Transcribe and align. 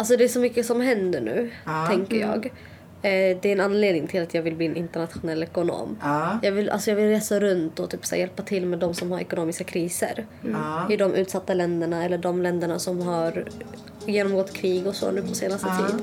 Alltså 0.00 0.16
det 0.16 0.24
är 0.24 0.28
så 0.28 0.40
mycket 0.40 0.66
som 0.66 0.80
händer 0.80 1.20
nu, 1.20 1.50
Ja. 1.66 1.86
tänker 1.90 2.16
jag. 2.16 2.46
Eh, 2.46 3.36
Det 3.40 3.44
är 3.44 3.52
en 3.52 3.60
anledning 3.60 4.06
till 4.06 4.22
att 4.22 4.34
jag 4.34 4.42
vill 4.42 4.56
bli 4.56 4.66
en 4.66 4.76
internationell 4.76 5.42
ekonom. 5.42 5.96
Ja. 6.02 6.38
Jag, 6.42 6.52
vill, 6.52 6.70
alltså 6.70 6.90
jag 6.90 6.96
vill 6.96 7.08
resa 7.08 7.40
runt 7.40 7.80
och 7.80 7.90
typ 7.90 8.06
så 8.06 8.16
hjälpa 8.16 8.42
till 8.42 8.66
med 8.66 8.78
de 8.78 8.94
som 8.94 9.12
har 9.12 9.20
ekonomiska 9.20 9.64
kriser. 9.64 10.26
Ja. 10.52 10.86
I 10.92 10.96
de 10.96 11.14
utsatta 11.14 11.54
länderna 11.54 12.04
eller 12.04 12.18
de 12.18 12.42
länderna 12.42 12.78
som 12.78 13.00
har 13.00 13.44
genomgått 14.06 14.52
krig 14.52 14.86
och 14.86 14.94
så 14.94 15.10
nu 15.10 15.22
på 15.22 15.34
senaste 15.34 15.66
tid. 15.66 16.02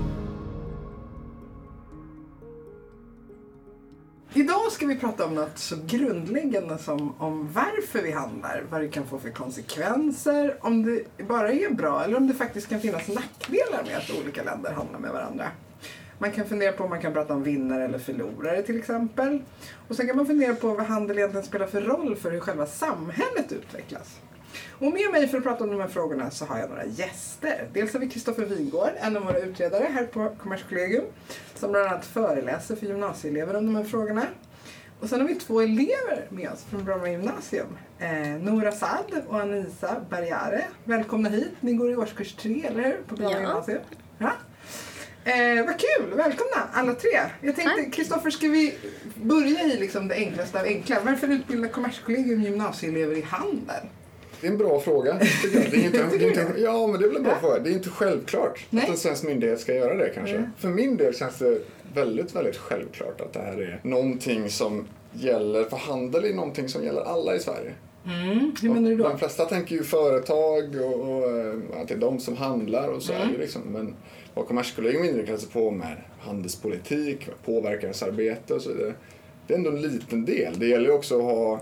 Prata 5.01 5.25
om 5.25 5.35
något 5.35 5.57
så 5.57 5.75
grundläggande 5.87 6.77
som 6.77 7.15
om 7.17 7.49
varför 7.53 8.01
vi 8.01 8.11
handlar, 8.11 8.63
vad 8.69 8.81
det 8.81 8.87
kan 8.87 9.07
få 9.07 9.19
för 9.19 9.29
konsekvenser, 9.29 10.57
om 10.61 10.85
det 10.85 11.27
bara 11.27 11.51
är 11.51 11.69
bra 11.69 12.03
eller 12.03 12.17
om 12.17 12.27
det 12.27 12.33
faktiskt 12.33 12.69
kan 12.69 12.79
finnas 12.79 13.07
nackdelar 13.07 13.83
med 13.87 13.97
att 13.97 14.21
olika 14.21 14.43
länder 14.43 14.71
handlar 14.71 14.99
med 14.99 15.11
varandra. 15.11 15.47
Man 16.17 16.31
kan 16.31 16.45
fundera 16.45 16.71
på 16.71 16.83
om 16.83 16.89
man 16.89 17.01
kan 17.01 17.13
prata 17.13 17.33
om 17.33 17.43
vinnare 17.43 17.85
eller 17.85 17.99
förlorare 17.99 18.61
till 18.61 18.79
exempel. 18.79 19.41
Och 19.87 19.95
sen 19.95 20.07
kan 20.07 20.17
man 20.17 20.25
fundera 20.25 20.55
på 20.55 20.73
vad 20.73 20.85
handel 20.85 21.17
egentligen 21.17 21.45
spelar 21.45 21.67
för 21.67 21.81
roll 21.81 22.15
för 22.15 22.31
hur 22.31 22.39
själva 22.39 22.65
samhället 22.65 23.51
utvecklas. 23.51 24.19
Och 24.71 24.93
med 24.93 25.11
mig 25.11 25.27
för 25.27 25.37
att 25.37 25.43
prata 25.43 25.63
om 25.63 25.69
de 25.69 25.79
här 25.79 25.87
frågorna 25.87 26.31
så 26.31 26.45
har 26.45 26.59
jag 26.59 26.69
några 26.69 26.85
gäster. 26.85 27.67
Dels 27.73 27.93
har 27.93 27.99
vi 27.99 28.09
Kristoffer 28.09 28.45
Wingård, 28.45 28.91
en 28.99 29.17
av 29.17 29.23
våra 29.23 29.39
utredare 29.39 29.87
här 29.93 30.05
på 30.05 30.35
Kommerskollegium, 30.37 31.05
som 31.55 31.71
bland 31.71 31.87
annat 31.87 32.05
föreläser 32.05 32.75
för 32.75 32.85
gymnasieelever 32.85 33.57
om 33.57 33.65
de 33.65 33.75
här 33.75 33.83
frågorna. 33.83 34.25
Och 35.01 35.09
sen 35.09 35.21
har 35.21 35.27
vi 35.27 35.35
två 35.35 35.61
elever 35.61 36.27
med 36.29 36.49
oss 36.51 36.63
från 36.69 36.83
Bromma 36.85 37.09
gymnasium. 37.09 37.77
Eh, 37.99 38.27
Nora 38.27 38.71
Saad 38.71 39.05
och 39.27 39.39
Anisa 39.41 39.95
Barriare. 40.09 40.63
Välkomna 40.83 41.29
hit. 41.29 41.51
Ni 41.59 41.73
går 41.73 41.91
i 41.91 41.95
årskurs 41.95 42.33
tre, 42.35 42.65
eller 42.67 42.83
hur? 42.83 42.97
På 43.07 43.15
Bromma 43.15 43.31
Ja. 43.31 43.37
gymnasium. 43.39 43.79
Ja. 44.17 44.31
Eh, 45.23 45.65
vad 45.65 45.75
kul! 45.79 46.13
Välkomna 46.17 46.67
alla 46.73 46.93
tre. 46.93 47.19
Jag 47.41 47.55
tänkte. 47.55 47.85
Kristoffer, 47.91 48.29
ska 48.29 48.47
vi 48.47 48.75
börja 49.15 49.63
i 49.63 49.77
liksom 49.79 50.07
det 50.07 50.15
enklaste 50.15 50.59
av 50.59 50.65
enkla? 50.65 50.97
Varför 51.05 51.27
utbildar 51.27 51.69
Kommerskollegium 51.69 52.41
gymnasieelever 52.43 53.15
i 53.17 53.21
handel? 53.21 53.83
Det 54.41 54.47
är 54.47 54.51
en 54.51 54.57
bra 54.57 54.79
fråga. 54.79 55.13
Det 55.13 55.57
är 55.57 55.85
inte, 55.85 56.17
det 56.17 56.25
är 56.25 56.27
inte, 56.27 56.53
ja, 56.61 56.87
men 56.87 56.99
det 56.99 57.05
är 57.05 57.07
väl 57.07 57.17
en 57.17 57.23
bra 57.23 57.39
fråga. 57.39 57.59
Det 57.59 57.69
är 57.69 57.73
inte 57.73 57.89
självklart 57.89 58.65
Nej. 58.69 58.83
att 58.83 58.89
en 58.89 58.97
svensk 58.97 59.23
myndighet 59.23 59.59
ska 59.59 59.73
göra 59.73 59.95
det 59.95 60.11
kanske. 60.15 60.35
Mm. 60.35 60.49
För 60.57 60.69
min 60.69 60.97
del 60.97 61.15
känns 61.15 61.37
det 61.37 61.61
väldigt, 61.93 62.35
väldigt 62.35 62.57
självklart 62.57 63.21
att 63.21 63.33
det 63.33 63.39
här 63.39 63.61
är 63.61 63.79
någonting 63.83 64.49
som 64.49 64.87
gäller, 65.13 65.63
för 65.63 65.77
handel 65.77 66.25
är 66.25 66.33
någonting 66.33 66.69
som 66.69 66.83
gäller 66.83 67.01
alla 67.01 67.35
i 67.35 67.39
Sverige. 67.39 67.73
Hur 68.61 68.69
menar 68.69 68.89
du 68.89 68.95
då? 68.95 69.03
De 69.03 69.19
flesta 69.19 69.45
tänker 69.45 69.75
ju 69.75 69.83
företag 69.83 70.75
och, 70.75 70.99
och 70.99 71.29
eh, 71.29 71.81
att 71.81 71.87
det 71.87 71.93
är 71.93 71.97
de 71.97 72.19
som 72.19 72.37
handlar 72.37 72.87
och 72.87 73.03
så 73.03 73.13
är 73.13 73.25
det 73.25 73.37
liksom. 73.37 73.61
Men 73.61 73.95
vad 74.33 74.47
Kommerskollegium 74.47 75.03
inriktar 75.03 75.37
sig 75.37 75.49
på 75.49 75.71
med 75.71 75.97
handelspolitik, 76.19 77.29
påverkansarbete 77.45 78.53
och 78.53 78.61
så 78.61 78.73
vidare. 78.73 78.93
Det 79.47 79.53
är 79.53 79.57
ändå 79.57 79.69
en 79.69 79.81
liten 79.81 80.25
del. 80.25 80.59
Det 80.59 80.67
gäller 80.67 80.85
ju 80.85 80.91
också 80.91 81.17
att 81.17 81.23
ha 81.23 81.61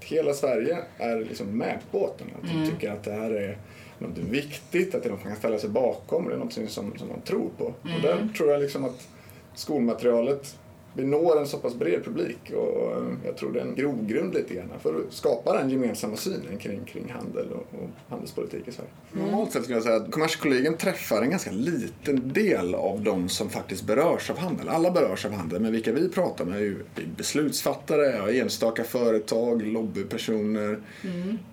hela 0.00 0.34
Sverige 0.34 0.78
är 0.98 1.16
liksom 1.16 1.58
med 1.58 1.78
på 1.90 1.98
båten. 1.98 2.26
Att 2.42 2.48
de 2.48 2.70
tycker 2.70 2.90
att 2.92 3.04
det 3.04 3.12
här 3.12 3.30
är 3.30 3.58
något 3.98 4.18
viktigt, 4.18 4.94
att 4.94 5.02
det 5.02 5.08
är 5.08 5.10
något 5.10 5.24
man 5.24 5.32
kan 5.32 5.38
ställa 5.38 5.58
sig 5.58 5.70
bakom, 5.70 6.28
det 6.28 6.34
är 6.34 6.38
något 6.38 6.52
som, 6.52 6.68
som 6.68 7.08
man 7.08 7.20
tror 7.24 7.50
på. 7.58 7.64
Och 7.64 8.02
där 8.02 8.28
tror 8.36 8.50
jag 8.50 8.60
liksom 8.60 8.84
att 8.84 9.08
skolmaterialet 9.54 10.58
vi 10.94 11.04
når 11.04 11.38
en 11.40 11.46
så 11.46 11.58
pass 11.58 11.74
bred 11.74 12.04
publik 12.04 12.52
och 12.56 12.92
eh, 12.96 13.02
jag 13.24 13.36
tror 13.36 13.52
det 13.52 13.60
är 13.60 13.64
en 13.64 13.74
grogrund 13.74 14.34
lite 14.34 14.54
grann 14.54 14.68
för 14.82 14.94
att 14.94 15.12
skapa 15.12 15.58
den 15.58 15.70
gemensamma 15.70 16.16
synen 16.16 16.58
kring, 16.58 16.80
kring 16.84 17.12
handel 17.18 17.46
och, 17.52 17.80
och 17.80 17.88
handelspolitik 18.08 18.68
i 18.68 18.72
Sverige. 18.72 18.90
Normalt 19.12 19.52
sett 19.52 19.62
skulle 19.62 19.76
jag 19.76 19.84
säga 19.84 19.96
att 19.96 20.10
Kommerskollegium 20.10 20.76
träffar 20.76 21.22
en 21.22 21.30
ganska 21.30 21.50
liten 21.50 22.32
del 22.32 22.74
av 22.74 23.00
de 23.02 23.28
som 23.28 23.50
faktiskt 23.50 23.84
berörs 23.86 24.30
av 24.30 24.38
handel. 24.38 24.68
Alla 24.68 24.90
berörs 24.90 25.24
av 25.26 25.32
handel, 25.32 25.60
men 25.62 25.72
vilka 25.72 25.92
vi 25.92 26.08
pratar 26.08 26.44
med 26.44 26.56
är 26.56 26.60
ju 26.60 26.76
beslutsfattare, 27.16 28.38
enstaka 28.40 28.84
företag, 28.84 29.62
lobbypersoner, 29.62 30.78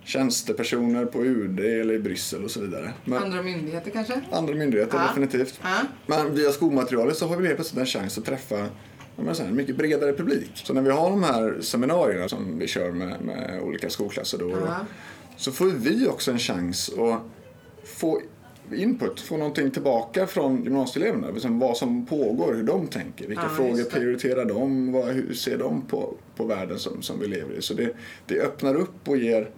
tjänstepersoner 0.04 1.06
på 1.06 1.25
UD 1.25 1.59
eller 1.59 1.94
i 1.94 2.00
Bryssel 2.00 2.44
och 2.44 2.52
så 2.52 2.62
vidare. 2.62 2.94
Men 3.06 3.24
Andra 3.24 3.42
myndigheter 3.44 3.92
kanske? 3.92 4.22
andra 4.31 4.54
myndigheter 4.56 4.98
Ja. 4.98 5.08
definitivt. 5.08 5.59
Ja. 5.64 5.78
Men 6.06 6.36
via 6.36 6.52
skolmaterialet 6.52 7.18
så 7.18 7.28
har 7.28 7.38
vi 7.38 7.46
helt 7.46 7.58
plötsligt 7.58 7.80
en 7.80 7.86
chans 7.86 8.18
att 8.18 8.25
träffa 8.25 8.66
menar 9.23 9.33
så 9.33 9.41
här, 9.44 9.50
en 9.50 9.55
mycket 9.55 9.78
bredare 9.78 10.13
publik. 10.13 10.51
Så 10.53 10.73
när 10.73 10.81
vi 10.81 10.91
har 10.91 11.09
de 11.09 11.23
här 11.23 11.57
seminarierna 11.61 12.29
som 12.29 12.59
vi 12.59 12.67
kör 12.67 12.91
med, 12.91 13.22
med 13.22 13.61
olika 13.63 13.89
skolklasser 13.89 14.38
då, 14.38 14.50
Ja. 14.51 14.75
så 15.38 15.51
får 15.51 15.66
vi 15.66 16.07
också 16.07 16.31
en 16.31 16.39
chans 16.39 16.89
att 17.00 17.22
få 17.83 18.22
input, 18.73 19.19
få 19.22 19.38
någonting 19.38 19.72
tillbaka 19.72 20.27
från 20.27 20.63
gymnasieeleverna. 20.63 21.29
Liksom 21.31 21.59
vad 21.59 21.77
som 21.77 22.06
pågår, 22.06 22.53
hur 22.53 22.63
de 22.63 22.88
tänker, 22.88 23.27
vilka 23.27 23.44
Ja, 23.44 23.50
frågor 23.50 23.77
det. 23.77 23.83
prioriterar 23.91 24.45
de, 24.45 24.91
vad, 24.91 25.06
hur 25.06 25.33
ser 25.33 25.57
de 25.57 25.81
på, 25.81 26.13
på 26.35 26.45
världen 26.45 26.79
som, 26.79 27.01
som 27.01 27.19
vi 27.19 27.27
lever 27.27 27.56
i. 27.56 27.61
Så 27.61 27.73
det, 27.73 27.94
det 28.25 28.39
öppnar 28.41 28.75
upp 28.75 29.07
och 29.09 29.17
ger 29.17 29.50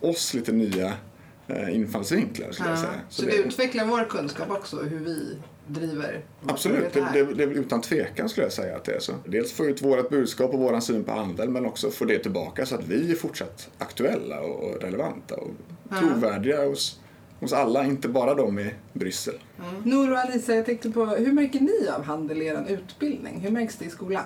oss 0.00 0.34
lite 0.34 0.52
nya 0.52 0.92
eh, 1.48 1.74
infallsvinklar 1.76 2.48
Ja. 2.48 2.54
säga. 2.76 2.76
Så 3.08 3.22
det 3.22 3.36
utvecklar 3.36 3.84
vår 3.86 4.04
kunskap 4.04 4.50
också, 4.50 4.76
hur 4.76 4.98
vi 4.98 5.36
driver 5.66 6.20
Absolut, 6.46 6.92
det, 6.92 7.08
det, 7.12 7.34
det 7.34 7.44
utan 7.44 7.80
tvekan 7.80 8.28
skulle 8.28 8.44
jag 8.46 8.52
säga 8.52 8.76
att 8.76 8.84
det 8.84 8.92
är 8.94 9.00
så. 9.00 9.12
Dels 9.24 9.52
få 9.52 9.64
ut 9.64 9.82
vårt 9.82 10.08
budskap 10.10 10.52
och 10.54 10.58
våran 10.60 10.82
syn 10.82 11.04
på 11.04 11.12
handel 11.12 11.48
men 11.48 11.66
också 11.66 11.90
få 11.90 12.04
det 12.04 12.18
tillbaka 12.18 12.66
så 12.66 12.74
att 12.74 12.84
vi 12.88 13.10
är 13.10 13.16
fortsatt 13.16 13.68
aktuella 13.78 14.40
och 14.40 14.82
relevanta 14.82 15.34
och 15.34 15.50
Ja. 15.90 15.96
trovärdiga 15.98 16.64
hos, 16.66 17.00
hos 17.40 17.52
alla, 17.52 17.84
inte 17.84 18.08
bara 18.08 18.34
de 18.34 18.58
i 18.58 18.70
Bryssel. 18.92 19.34
Nour 19.84 20.12
och 20.12 20.18
Alisa, 20.18 20.54
jag 20.54 20.66
tänkte 20.66 20.90
på, 20.90 21.04
hur 21.04 21.32
märker 21.32 21.60
ni 21.60 21.88
av 21.96 22.02
handel 22.04 22.42
i 22.42 22.46
er 22.46 22.64
utbildning? 22.68 23.40
Hur 23.40 23.50
märks 23.50 23.76
det 23.76 23.84
i 23.84 23.90
skolan? 23.90 24.22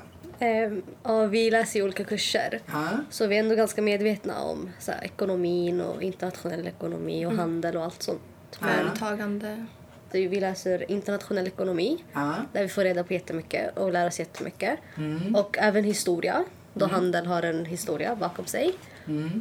Ja, 1.02 1.26
vi 1.26 1.50
läser 1.50 1.78
ju 1.78 1.84
olika 1.84 2.04
kurser. 2.04 2.60
Ja. 2.66 2.88
Så 3.10 3.26
vi 3.26 3.36
är 3.36 3.40
ändå 3.40 3.54
ganska 3.54 3.82
medvetna 3.82 4.40
om 4.42 4.70
så 4.78 4.92
här, 4.92 5.04
ekonomin 5.04 5.80
och 5.80 6.02
internationell 6.02 6.66
ekonomi 6.66 7.26
och 7.26 7.32
handel 7.32 7.76
och 7.76 7.84
allt 7.84 8.02
sånt. 8.02 8.20
Företagande. 8.58 9.66
Vi 10.12 10.40
läser 10.40 10.90
internationell 10.90 11.46
ekonomi 11.46 12.04
Ja. 12.12 12.34
där 12.52 12.62
vi 12.62 12.68
får 12.68 12.84
reda 12.84 13.04
på 13.04 13.12
jättemycket 13.12 13.78
och 13.78 13.92
lär 13.92 14.06
oss 14.06 14.18
jättemycket. 14.18 14.78
Och 15.34 15.56
även 15.58 15.84
historia, 15.84 16.44
då 16.74 16.86
handel 16.86 17.26
har 17.26 17.42
en 17.42 17.64
historia 17.64 18.16
bakom 18.16 18.46
sig. 18.46 18.72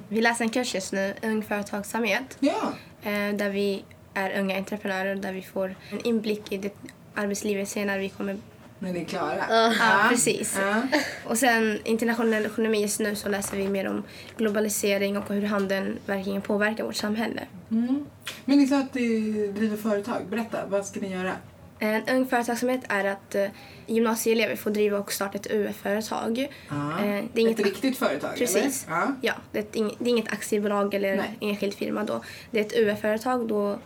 Vi 0.09 0.22
läser 0.22 0.44
en 0.44 0.50
kurs 0.50 0.75
just 0.75 0.94
nu, 0.94 1.13
Ung 1.24 1.44
företagsamhet, 1.44 2.38
Ja. 2.40 2.74
eh, 3.03 3.35
där 3.35 3.50
vi 3.50 3.84
är 4.13 4.40
unga 4.40 4.57
entreprenörer 4.57 5.16
där 5.16 5.34
vi 5.34 5.41
får 5.41 5.75
en 5.91 6.06
inblick 6.06 6.52
i 6.52 6.57
det 6.57 6.74
arbetslivet 7.16 7.69
senare 7.69 8.00
vi 8.00 8.10
kommer... 8.10 8.38
När 8.79 8.93
ni 8.93 9.01
är 9.01 9.05
klara? 9.05 9.45
Ja, 9.49 10.05
precis. 10.09 10.57
Ja. 10.61 10.81
Och 11.25 11.37
sen 11.37 11.79
internationell 11.83 12.45
ekonomi 12.45 12.81
just 12.81 12.99
nu 12.99 13.15
så 13.15 13.29
läser 13.29 13.57
vi 13.57 13.67
mer 13.67 13.87
om 13.87 14.03
globalisering 14.37 15.17
och 15.17 15.29
hur 15.29 15.41
handeln 15.45 15.99
verkligen 16.05 16.41
påverkar 16.41 16.83
vårt 16.83 16.95
samhälle. 16.95 17.41
Mm. 17.71 18.05
Men 18.45 18.57
ni 18.57 18.67
sa 18.67 18.79
att 18.79 18.93
ni 18.93 19.47
driver 19.47 19.77
företag. 19.77 20.21
Berätta, 20.29 20.57
vad 20.67 20.85
ska 20.85 20.99
ni 20.99 21.11
göra? 21.11 21.31
En 21.79 22.07
ung 22.09 22.27
företagsamhet 22.27 22.81
är 22.87 23.05
att 23.05 23.35
eh, 23.35 23.45
gymnasieelever 23.87 24.55
får 24.55 24.71
driva 24.71 24.99
och 24.99 25.11
starta 25.11 25.37
ett 25.37 25.51
UF-företag. 25.51 26.47
Ja. 26.69 26.99
Eh, 26.99 27.23
det 27.33 27.41
är 27.41 27.45
inget 27.45 27.59
Ett 27.59 27.65
riktigt 27.65 27.97
företag? 27.97 28.35
Precis. 28.37 28.87
Eller? 28.87 28.97
Ja. 28.97 29.15
Ja, 29.21 29.33
det 29.51 29.59
är, 29.59 29.91
det 29.99 30.09
inget 30.09 30.33
aktiebolag 30.33 30.93
eller 30.93 31.15
Nej. 31.15 31.37
enskild 31.41 31.73
firma 31.73 32.03
då. 32.03 32.23
Det 32.51 32.59
är 32.59 32.65
ett 32.65 32.73
UF-företag 32.77 33.47
då 33.47 33.79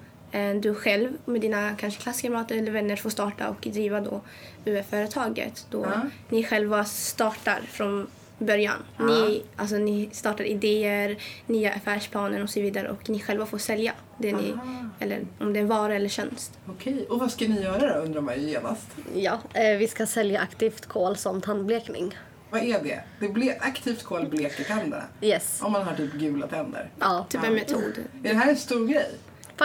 du 0.61 0.73
själv 0.75 1.09
med 1.25 1.41
dina 1.41 1.75
kanske 1.77 2.01
klasskamrater 2.01 2.55
eller 2.57 2.71
vänner 2.71 2.95
får 2.95 3.09
starta 3.09 3.49
och 3.49 3.67
driva 3.71 4.01
då 4.01 4.21
UF-företaget. 4.65 5.65
Då 5.69 5.81
Ja. 5.81 6.01
ni 6.29 6.43
själva 6.43 6.85
startar 6.85 7.61
från 7.71 8.07
början. 8.37 8.77
Ni, 8.99 9.43
alltså, 9.55 9.75
ni 9.75 10.09
startar 10.11 10.43
idéer, 10.43 11.17
nya 11.45 11.73
affärsplaner 11.73 12.43
och 12.43 12.49
så 12.49 12.61
vidare 12.61 12.89
och 12.89 13.09
ni 13.09 13.19
själva 13.19 13.45
får 13.45 13.57
sälja 13.57 13.93
det 14.17 14.31
ni, 14.33 14.53
eller 14.99 15.25
om 15.39 15.53
det 15.53 15.59
är 15.59 15.61
en 15.61 15.67
vara 15.67 15.95
eller 15.95 16.09
tjänst. 16.09 16.59
Okej, 16.69 17.05
och 17.09 17.19
vad 17.19 17.31
ska 17.31 17.47
ni 17.47 17.61
göra 17.61 17.93
då 17.97 17.99
undrar 18.05 18.21
man 18.21 18.41
ju 18.41 18.49
genast. 18.49 18.87
Ja, 19.15 19.39
eh, 19.53 19.77
vi 19.77 19.87
ska 19.87 20.05
sälja 20.05 20.39
aktivt 20.39 20.85
kol 20.85 21.15
som 21.17 21.41
tandblekning. 21.41 22.17
Vad 22.49 22.61
är 22.63 22.83
det? 22.83 23.03
Det 23.19 23.27
ble- 23.27 23.57
aktivt 23.59 24.03
kol 24.03 24.27
bleker 24.27 24.63
tänderna. 24.63 25.03
Yes. 25.21 25.59
Om 25.63 25.71
man 25.71 25.83
har 25.83 25.95
typ 25.95 26.13
gula 26.13 26.47
tänder. 26.47 26.89
Ja, 26.99 27.25
Typ 27.29 27.43
en 27.43 27.53
metod. 27.53 27.93
Är 28.23 28.29
det 28.29 28.35
här 28.35 28.49
en 28.49 28.57
stor 28.57 28.87
grej? 28.87 29.09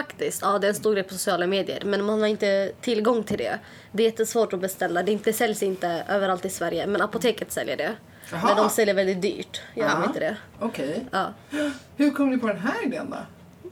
Faktiskt. 0.02 0.42
Ja, 0.42 0.58
det 0.58 0.66
är 0.66 0.68
en 0.68 0.74
stor 0.74 0.94
grej 0.94 1.02
på 1.04 1.12
sociala 1.14 1.46
medier. 1.46 1.82
Men 1.84 2.04
man 2.04 2.20
har 2.20 2.26
inte 2.28 2.72
tillgång 2.80 3.24
till 3.24 3.38
det. 3.38 3.58
Det 3.92 4.02
är 4.02 4.04
jättesvårt 4.06 4.52
att 4.52 4.60
beställa. 4.60 5.02
Det 5.02 5.12
inte, 5.12 5.32
säljs 5.32 5.62
inte 5.62 6.04
överallt 6.08 6.44
i 6.44 6.50
Sverige. 6.50 6.86
Men 6.86 7.02
apoteket 7.02 7.52
säljer 7.52 7.76
det. 7.76 7.92
Jaha. 8.32 8.40
Men 8.46 8.56
de 8.56 8.70
säljer 8.70 8.94
väldigt 8.94 9.22
dyrt. 9.22 9.60
Gör 9.74 9.88
de 9.88 10.00
Ja. 10.02 10.06
inte 10.06 10.20
det? 10.20 10.36
Okej. 10.60 11.04
Ja. 11.10 11.32
Hur 11.96 12.10
kom 12.10 12.30
ni 12.30 12.38
på 12.38 12.46
den 12.46 12.58
här 12.58 12.86
idén 12.86 13.10
då? 13.10 13.16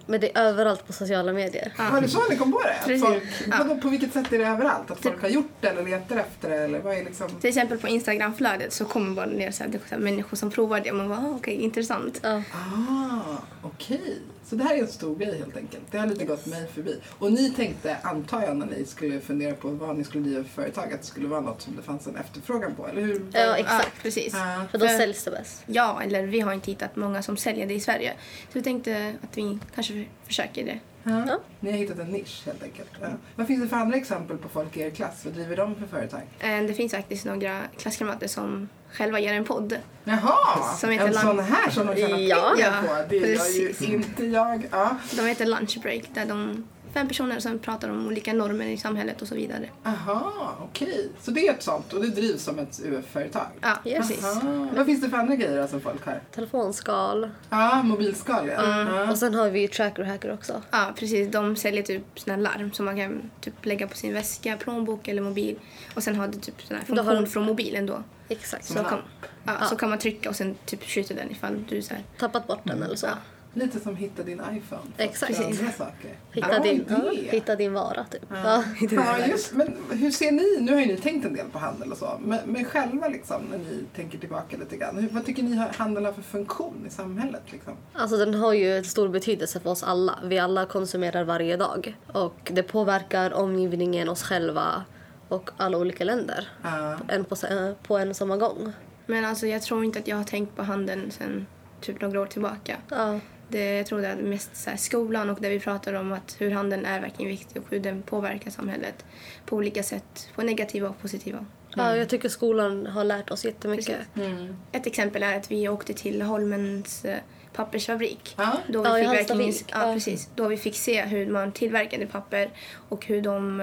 Men 0.07 0.21
det 0.21 0.37
är 0.37 0.43
överallt 0.43 0.87
på 0.87 0.93
sociala 0.93 1.33
medier. 1.33 1.73
Var 1.93 2.01
det 2.01 2.09
så 2.09 2.29
ni 2.31 2.37
kom 2.37 2.53
på 2.53 2.61
det? 2.63 2.77
Precis. 2.85 3.05
Folk, 3.07 3.23
Ja. 3.69 3.77
på 3.83 3.89
vilket 3.89 4.13
sätt 4.13 4.33
är 4.33 4.39
det 4.39 4.45
överallt? 4.47 4.91
Att 4.91 5.01
folk 5.03 5.23
har 5.23 5.29
gjort 5.29 5.51
det 5.61 5.69
eller 5.69 5.83
letar 5.83 6.17
efter 6.17 6.49
det? 6.51 6.57
Eller 6.57 6.79
vad 6.79 6.97
är 6.99 7.05
liksom... 7.05 7.29
Till 7.41 7.49
exempel 7.49 7.79
på 7.79 7.89
Instagramflödet 7.89 8.73
så 8.73 8.85
kommer 8.85 9.15
bara 9.15 9.27
ner 9.27 9.51
så 9.51 9.65
här, 9.65 9.71
det 9.91 9.99
människor 9.99 10.37
som 10.37 10.51
provar 10.51 10.81
det 10.81 10.91
och 10.91 10.97
man 10.97 11.09
bara 11.09 11.19
ah, 11.19 11.35
okej 11.37 11.55
intressant. 11.55 12.21
Ja. 12.23 12.43
Ah, 12.53 13.37
okej. 13.63 14.19
Så 14.47 14.57
det 14.57 14.65
här 14.65 14.75
är 14.75 14.81
en 14.81 14.89
stor 14.89 15.17
grej 15.17 15.39
helt 15.39 15.57
enkelt. 15.57 15.83
Det 15.91 15.99
har 15.99 16.07
lite 16.07 16.25
gått 16.25 16.47
mig 16.47 16.67
förbi. 16.75 17.01
Och 17.19 17.33
ni 17.33 17.51
tänkte, 17.51 17.97
antar 18.03 18.43
jag, 18.43 18.57
när 18.57 18.67
ni 18.67 18.85
skulle 18.85 19.21
fundera 19.21 19.55
på 19.55 19.69
vad 19.69 19.97
ni 19.97 20.05
skulle 20.05 20.25
driva 20.25 20.45
för 20.45 20.51
företag, 20.51 20.93
att 20.93 21.01
det 21.01 21.07
skulle 21.07 21.29
vara 21.29 21.41
något 21.41 21.63
som 21.63 21.77
det 21.77 21.83
fanns 21.83 22.07
en 22.07 22.17
efterfrågan 22.17 22.75
på, 22.75 22.89
eller 22.89 23.03
hur? 23.03 23.27
Ja, 23.33 23.57
exakt. 23.57 24.03
precis. 24.03 24.35
Ja. 24.35 24.65
För 24.71 24.79
då 24.79 24.89
säljs 24.89 25.25
det 25.25 25.31
bäst. 25.31 25.63
Ja, 25.67 26.03
eller 26.03 26.23
vi 26.23 26.41
har 26.41 26.53
inte 26.53 26.71
hittat 26.71 26.97
många 26.97 27.23
som 27.23 27.37
säljer 27.37 27.67
det 27.67 27.75
i 27.75 27.81
Sverige. 27.81 28.13
Så 28.53 28.59
vi 28.59 28.63
tänkte 28.63 29.15
att 29.23 29.39
vi 29.39 29.59
kanske 29.75 30.05
försöker 30.27 30.65
det. 30.65 30.79
Ja. 31.09 31.39
Ni 31.61 31.71
har 31.71 31.79
hittat 31.79 31.99
en 31.99 32.07
nisch 32.07 32.43
helt 32.47 32.63
enkelt. 32.63 32.89
Ja. 33.01 33.07
Vad 33.37 33.47
finns 33.47 33.63
det 33.63 33.69
för 33.69 33.77
andra 33.77 33.97
exempel 33.97 34.37
på 34.39 34.49
folk 34.49 34.77
i 34.77 34.81
er 34.81 34.91
klass? 34.91 35.25
Vad 35.25 35.35
driver 35.35 35.57
de 35.57 35.75
för 35.75 35.87
företag? 35.87 36.21
Eh, 36.41 36.63
Det 36.63 36.75
finns 36.75 36.93
faktiskt 36.93 37.25
några 37.25 37.61
klasskamrater 37.79 38.29
som 38.29 38.69
själva 38.93 39.21
ger 39.21 39.33
en 39.35 39.45
podd. 39.45 39.77
Jaha! 40.05 40.75
Som 40.77 40.91
heter 40.91 41.07
en 41.07 41.13
Lan- 41.13 41.23
sån 41.23 41.39
här 41.39 41.71
som 41.71 41.87
de 41.87 41.97
tjänar 41.97 42.19
Ja. 42.19 42.53
pengar 42.57 42.83
på. 42.83 43.09
Det 43.09 43.17
gör 43.17 43.47
ju 43.89 43.95
inte 43.95 44.27
jag. 44.27 44.69
Ja. 44.71 44.97
De 45.17 45.27
heter 45.27 45.47
Lunch 45.47 45.79
Break 45.83 46.03
där 46.15 46.27
de 46.27 46.65
fem 46.97 47.09
personer 47.09 47.41
som 47.41 47.59
pratar 47.59 47.89
om 47.89 48.07
olika 48.07 48.33
normer 48.33 48.67
i 48.67 48.77
samhället 48.77 49.23
och 49.23 49.29
så 49.29 49.35
vidare. 49.35 49.69
Aha, 49.85 50.57
okej. 50.63 51.11
Så 51.21 51.31
det 51.31 51.49
är 51.49 51.53
ett 51.55 51.63
sånt 51.63 51.93
och 51.93 52.01
det 52.03 52.09
drivs 52.09 52.43
som 52.43 52.59
ett 52.59 52.81
UF-företag? 52.85 53.47
Ja, 53.63 53.77
precis. 53.85 54.25
Aha. 54.25 54.69
Vad 54.77 54.87
finns 54.87 55.01
det 55.03 55.09
för 55.11 55.17
andra 55.17 55.35
grejer 55.37 55.61
då 55.63 55.69
som 55.69 55.81
folk 55.81 56.05
har? 56.07 56.21
Telefonskal. 56.35 57.31
Ja, 57.51 57.83
mobilskal 57.83 58.49
ja. 58.49 58.81
ja. 58.81 59.11
Och 59.11 59.19
sen 59.19 59.35
har 59.35 59.51
vi 59.51 59.69
tracker 59.69 60.03
och 60.03 60.09
hacker 60.09 60.33
också. 60.33 60.63
Ja, 60.71 60.93
precis. 60.99 61.31
De 61.33 61.57
säljer 61.57 61.83
typ 61.83 62.03
såna 62.15 62.37
larm 62.37 62.73
som 62.73 62.85
man 62.85 62.97
kan 62.97 63.31
typ 63.41 63.65
lägga 63.67 63.87
på 63.89 63.97
sin 63.97 64.15
väska, 64.15 64.57
plånbok 64.57 65.09
eller 65.09 65.23
mobil. 65.23 65.59
Och 65.95 66.03
sen 66.03 66.17
har 66.17 66.29
det 66.29 66.39
typ 66.39 66.63
sån 66.63 66.77
här 66.77 66.85
funktion 66.85 67.15
de- 67.15 67.27
från 67.27 67.43
mobilen 67.45 67.87
då. 67.87 68.03
Exakt. 68.29 68.65
Så 68.65 68.73
Så 68.73 68.85
kan, 68.85 68.99
ja, 69.45 69.53
Ja. 69.61 69.67
så 69.67 69.77
kan 69.77 69.89
man 69.91 69.99
trycka 69.99 70.29
och 70.29 70.37
sen 70.37 70.55
typ 70.67 70.85
skjuter 70.85 71.15
den 71.15 71.31
ifall 71.31 71.65
du 71.69 71.83
så 71.83 71.95
här. 71.95 72.03
tappat 72.19 72.47
bort 72.47 72.61
den 72.65 72.83
eller 72.83 72.97
så. 72.97 73.07
Ja. 73.07 73.13
Lite 73.57 73.81
som 73.81 73.97
hitta 73.97 74.23
din 74.23 74.41
iPhone. 74.53 74.83
Exakt. 74.97 75.41
Andra 75.41 75.73
saker. 75.73 76.11
Hitta, 76.33 76.49
Bra 76.49 76.59
din, 76.59 76.75
idé. 77.13 77.29
hitta 77.31 77.57
din 77.57 77.73
vara 77.73 78.05
typ. 78.05 78.23
Ja. 78.31 78.65
Ja, 78.91 79.27
just, 79.27 79.53
men 79.53 79.77
hur 79.91 80.11
ser 80.11 80.33
ni, 80.33 80.61
nu 80.61 80.73
har 80.73 80.81
ju 80.81 80.87
ni 80.87 80.97
tänkt 80.97 81.27
en 81.27 81.35
del 81.35 81.47
på 81.53 81.59
handel 81.59 81.93
och 81.93 81.99
så, 81.99 82.21
men, 82.25 82.39
men 82.47 82.65
själva 82.65 83.09
liksom 83.09 83.43
när 83.51 83.59
ni 83.59 83.85
tänker 83.97 84.19
tillbaka 84.19 84.57
lite 84.57 84.77
grann, 84.77 84.97
hur, 84.97 85.09
vad 85.09 85.27
tycker 85.27 85.43
ni 85.43 85.57
har- 85.57 85.69
handel 85.69 86.05
har 86.05 86.13
för 86.13 86.23
funktion 86.23 86.85
i 86.87 86.91
samhället 86.91 87.43
liksom? 87.53 87.73
Alltså 87.93 88.17
den 88.17 88.35
har 88.35 88.53
ju 88.53 88.85
stor 88.85 89.09
betydelse 89.09 89.61
för 89.61 89.71
oss 89.71 89.83
alla. 89.83 90.19
Vi 90.25 90.39
alla 90.39 90.67
konsumerar 90.67 91.25
varje 91.25 91.57
dag. 91.57 91.97
Och 92.13 92.51
det 92.55 92.63
påverkar 92.63 93.33
omgivningen, 93.35 94.09
oss 94.09 94.23
själva 94.23 94.85
och 95.29 95.51
alla 95.57 95.79
olika 95.79 96.05
länder. 96.05 96.49
Ja. 96.63 96.97
En 97.09 97.25
på, 97.25 97.37
se- 97.37 97.75
på 97.83 97.99
en 97.99 98.09
och 98.11 98.17
samma 98.17 98.37
gång. 98.37 98.73
Men 99.07 99.25
alltså 99.25 99.47
jag 99.47 99.63
tror 99.63 99.85
inte 99.85 99.99
att 99.99 100.09
jag 100.09 100.17
har 100.17 100.25
tänkt 100.25 100.57
på 100.57 100.63
handeln 100.63 101.11
sen 101.11 101.47
typ 101.81 102.01
några 102.01 102.21
år 102.21 102.27
tillbaka. 102.27 102.77
Ja. 102.89 103.19
Det, 103.49 103.77
jag 103.77 103.87
tror 103.87 104.01
det 104.01 104.09
är 104.09 104.17
mest 104.17 104.57
så 104.57 104.71
här 104.71 104.77
skolan 104.77 105.31
och 105.31 105.41
där 105.41 105.51
vi 105.51 105.61
pratar 105.61 105.93
om 105.95 106.13
att 106.13 106.37
hur 106.39 106.51
handeln 106.51 106.85
är 106.85 107.01
verkligen 107.01 107.31
viktig 107.31 107.63
och 107.63 107.69
hur 107.71 107.81
den 107.81 108.03
påverkar 108.03 108.51
samhället 108.51 109.05
på 109.47 109.57
olika 109.57 109.83
sätt, 109.83 110.29
på 110.35 110.43
negativa 110.43 110.89
och 110.89 110.99
positiva. 110.99 111.47
ja, 111.77 111.97
jag 111.97 112.09
tycker 112.09 112.29
skolan 112.29 112.87
har 112.87 113.05
lärt 113.05 113.31
oss 113.31 113.45
jättemycket. 113.45 113.99
Precis. 114.15 114.51
Ett 114.73 114.87
exempel 114.87 115.23
är 115.23 115.37
att 115.37 115.51
vi 115.51 115.69
åkte 115.69 115.95
till 115.95 116.23
Holmens 116.23 117.05
eh, 117.05 117.19
pappersfabrik. 117.53 118.35
Ja. 118.39 118.53
Då 118.69 118.83
vi 118.83 118.89
Ja, 118.89 118.95
fick 119.11 119.29
verkligen, 119.29 119.53
Ja. 119.73 119.93
precis. 119.95 120.29
Då 120.35 120.49
vi 120.49 120.57
fick 120.57 120.77
se 120.77 121.03
hur 121.05 121.27
man 121.31 121.53
tillverkade 121.53 122.07
papper 122.07 122.51
och 122.89 123.07
hur 123.07 123.23
de 123.23 123.61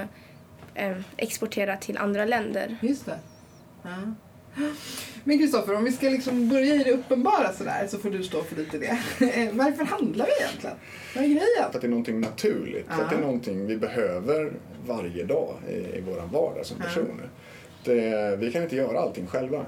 eh, 0.75 0.97
exporterar 1.17 1.77
till 1.77 1.97
andra 1.97 2.25
länder. 2.25 2.77
Just 2.81 3.05
det. 3.05 3.19
Ja. 3.83 3.89
Men 5.23 5.37
Kristoffer, 5.39 5.75
om 5.75 5.83
vi 5.83 5.91
ska 5.91 6.09
liksom 6.09 6.49
börja 6.49 6.75
i 6.75 6.83
det 6.83 6.91
uppenbara 6.91 7.53
sådär 7.53 7.87
så 7.89 7.97
får 7.97 8.09
du 8.09 8.23
stå 8.23 8.43
för 8.43 8.55
lite 8.55 8.77
det. 8.77 8.99
Varför 9.53 9.85
handlar 9.85 10.25
vi 10.25 10.31
egentligen? 10.43 10.75
Vad 11.15 11.23
är 11.23 11.27
grejen? 11.27 11.71
För 11.71 11.75
att 11.75 11.81
det 11.81 11.87
är 11.87 11.89
någonting 11.89 12.19
naturligt. 12.19 12.87
För 12.87 13.03
att 13.03 13.09
det 13.09 13.15
är 13.15 13.21
någonting 13.21 13.67
vi 13.67 13.77
behöver 13.77 14.53
varje 14.87 15.23
dag 15.23 15.55
i, 15.69 15.73
i 15.73 16.03
vår 16.05 16.29
vardag 16.31 16.65
som 16.65 16.77
personer. 16.77 17.29
Det, 17.83 18.35
vi 18.39 18.51
kan 18.51 18.63
inte 18.63 18.75
göra 18.75 18.99
allting 18.99 19.27
själva. 19.27 19.65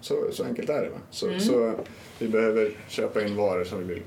Så, 0.00 0.14
så 0.32 0.44
enkelt 0.44 0.68
är 0.68 0.82
det. 0.82 0.90
Va? 0.90 0.98
Så, 1.10 1.40
så 1.40 1.74
vi 2.18 2.28
behöver 2.28 2.70
köpa 2.88 3.22
in 3.22 3.36
varor 3.36 3.64
som 3.64 3.78
vi 3.78 3.94
vill 3.94 4.02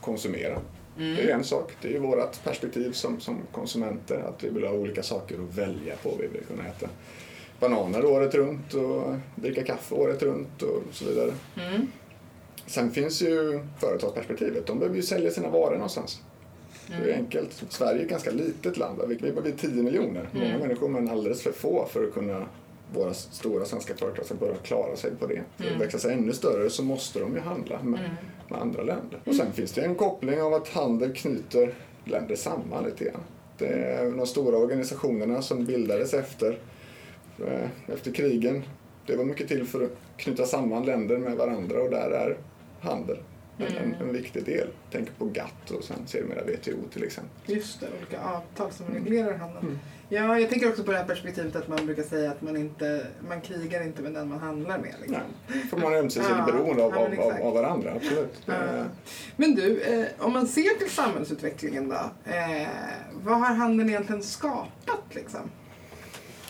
konsumera. 0.00 0.58
Det 0.96 1.30
är 1.30 1.34
en 1.34 1.44
sak. 1.44 1.72
Det 1.82 1.96
är 1.96 2.00
vårt 2.00 2.44
perspektiv 2.44 2.92
som, 2.92 3.20
som 3.20 3.38
konsumenter. 3.52 4.18
Att 4.28 4.44
vi 4.44 4.48
vill 4.48 4.64
ha 4.64 4.72
olika 4.72 5.02
saker 5.02 5.34
att 5.34 5.58
välja 5.58 5.96
på. 6.02 6.14
Vi 6.20 6.26
vill 6.26 6.44
kunna 6.44 6.68
äta 6.68 6.88
bananer 7.60 8.04
året 8.04 8.34
runt 8.34 8.74
och 8.74 9.14
dricka 9.34 9.64
kaffe 9.64 9.94
året 9.94 10.22
runt 10.22 10.62
och 10.62 10.82
så 10.92 11.04
vidare. 11.04 11.32
Sen 12.66 12.90
finns 12.90 13.22
ju 13.22 13.60
företagsperspektivet. 13.78 14.66
De 14.66 14.78
behöver 14.78 14.96
ju 14.96 15.02
sälja 15.02 15.30
sina 15.30 15.48
varor 15.48 15.74
någonstans. 15.74 16.20
Det 17.04 17.10
är 17.12 17.16
enkelt. 17.16 17.64
Sverige 17.68 18.00
är 18.00 18.04
ett 18.04 18.10
ganska 18.10 18.30
litet 18.30 18.76
land. 18.76 19.02
Vi 19.08 19.28
är 19.28 19.32
bara 19.32 19.44
10 19.50 19.82
miljoner. 19.82 20.28
Många 20.32 20.58
människor 20.58 20.88
men 20.88 21.10
alldeles 21.10 21.42
för 21.42 21.52
få 21.52 21.86
för 21.90 22.04
att 22.04 22.14
kunna 22.14 22.46
våra 22.94 23.14
stora 23.14 23.64
svenska 23.64 23.94
företag 23.94 24.24
ska 24.26 24.34
börja 24.34 24.54
klara 24.54 24.96
sig 24.96 25.10
på 25.10 25.26
det. 25.26 25.42
För 25.56 25.74
att 25.74 25.80
växa 25.80 25.98
sig 25.98 26.12
ännu 26.12 26.32
större 26.32 26.70
så 26.70 26.82
måste 26.82 27.18
de 27.20 27.34
ju 27.34 27.40
handla 27.40 27.82
med, 27.82 28.10
med 28.48 28.60
andra 28.60 28.82
länder. 28.82 29.20
Och 29.24 29.34
sen 29.34 29.52
finns 29.52 29.72
det 29.72 29.80
en 29.80 29.94
koppling 29.94 30.42
av 30.42 30.54
att 30.54 30.68
handel 30.68 31.14
knyter 31.14 31.74
länder 32.04 32.36
samman 32.36 32.84
lite 32.84 33.04
grann. 33.04 33.20
Det 33.58 33.66
är 33.66 34.10
de 34.10 34.26
stora 34.26 34.56
organisationerna 34.56 35.42
som 35.42 35.64
bildades 35.64 36.14
efter, 36.14 36.58
efter 37.86 38.12
krigen. 38.12 38.62
Det 39.06 39.16
var 39.16 39.24
mycket 39.24 39.48
till 39.48 39.66
för 39.66 39.84
att 39.84 39.92
knyta 40.16 40.46
samman 40.46 40.84
länder 40.84 41.18
med 41.18 41.36
varandra 41.36 41.82
och 41.82 41.90
där 41.90 42.10
är 42.10 42.36
handel 42.80 43.18
en, 43.58 43.76
en, 43.76 43.94
en 43.94 44.12
viktig 44.12 44.44
del. 44.44 44.68
Tänk 44.90 45.18
på 45.18 45.24
GATT 45.24 45.70
och 45.70 45.84
sen 45.84 46.06
sedermera 46.06 46.42
WTO 46.42 46.88
till 46.92 47.04
exempel. 47.04 47.56
Just 47.56 47.80
det, 47.80 47.86
olika 47.98 48.20
avtal 48.20 48.72
som 48.72 48.86
reglerar 48.94 49.36
handeln. 49.36 49.78
Ja, 50.08 50.38
jag 50.38 50.50
tänker 50.50 50.68
också 50.68 50.84
på 50.84 50.92
det 50.92 50.98
här 50.98 51.04
perspektivet 51.04 51.56
att 51.56 51.68
man 51.68 51.86
brukar 51.86 52.02
säga 52.02 52.30
att 52.30 52.42
man 52.42 52.56
inte, 52.56 53.06
man 53.28 53.40
krigar 53.40 53.82
inte 53.82 54.02
med 54.02 54.12
den 54.12 54.28
man 54.28 54.38
handlar 54.38 54.78
med. 54.78 54.94
Liksom. 55.00 55.20
Nej, 55.48 55.60
för 55.70 55.76
man 55.76 55.92
är 55.92 55.96
ömsesidigt 55.96 56.36
Ja, 56.38 56.52
beroende 56.52 56.84
av, 56.84 56.92
ja, 56.94 57.22
av, 57.24 57.46
av, 57.46 57.54
varandra, 57.54 57.92
absolut. 57.96 58.42
Ja. 58.46 58.52
Eh, 58.52 58.84
Men 59.36 59.54
du, 59.54 59.80
eh, 59.80 60.06
om 60.18 60.32
man 60.32 60.46
ser 60.46 60.78
till 60.78 60.90
samhällsutvecklingen 60.90 61.88
då. 61.88 62.30
Eh, 62.32 62.68
vad 63.24 63.40
har 63.40 63.54
handeln 63.54 63.88
egentligen 63.88 64.22
skapat 64.22 65.04
liksom? 65.10 65.50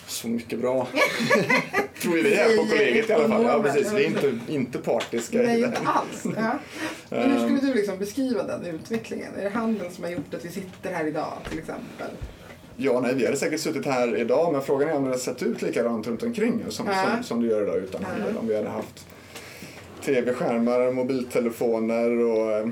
Så 0.06 0.28
mycket 0.28 0.58
bra. 0.58 0.88
Tror 2.02 2.14
vi 2.14 2.34
här 2.34 2.56
på 2.56 2.66
kollegiet 2.68 3.10
i 3.10 3.12
alla 3.12 3.28
fall. 3.28 3.44
Ja, 3.44 3.62
precis. 3.62 3.92
Vi 3.92 4.04
är 4.04 4.08
inte, 4.08 4.38
inte 4.48 4.78
partiska 4.78 5.38
Nej, 5.38 5.62
inte 5.62 5.78
alls. 5.84 6.24
Ja. 6.36 6.58
Men 7.08 7.30
hur 7.30 7.38
skulle 7.38 7.60
du 7.72 7.74
liksom 7.74 7.98
beskriva 7.98 8.42
den 8.42 8.66
utvecklingen? 8.66 9.34
Är 9.38 9.42
det 9.44 9.50
handeln 9.50 9.90
som 9.92 10.04
har 10.04 10.10
gjort 10.10 10.34
att 10.34 10.44
vi 10.44 10.48
sitter 10.50 10.92
här 10.92 11.06
idag 11.06 11.32
till 11.50 11.58
exempel? 11.58 12.10
Ja, 12.76 13.00
nej, 13.00 13.14
vi 13.14 13.24
hade 13.24 13.36
säkert 13.36 13.60
suttit 13.60 13.86
här 13.86 14.16
idag, 14.16 14.52
men 14.52 14.62
frågan 14.62 14.88
är 14.88 14.94
om 14.94 15.02
det 15.02 15.08
hade 15.10 15.20
sett 15.20 15.42
ut 15.42 15.62
likadant 15.62 16.06
runt 16.06 16.22
omkring 16.22 16.64
som, 16.68 16.86
Ja. 16.86 17.04
som, 17.14 17.22
som 17.24 17.42
det 17.42 17.48
gör 17.48 17.62
idag 17.62 17.76
utan 17.76 18.04
handel. 18.04 18.36
Om 18.36 18.48
vi 18.48 18.56
hade 18.56 18.68
haft 18.68 19.06
tv-skärmar, 20.06 20.92
mobiltelefoner 20.92 22.10
och 22.18 22.52
eh, 22.52 22.66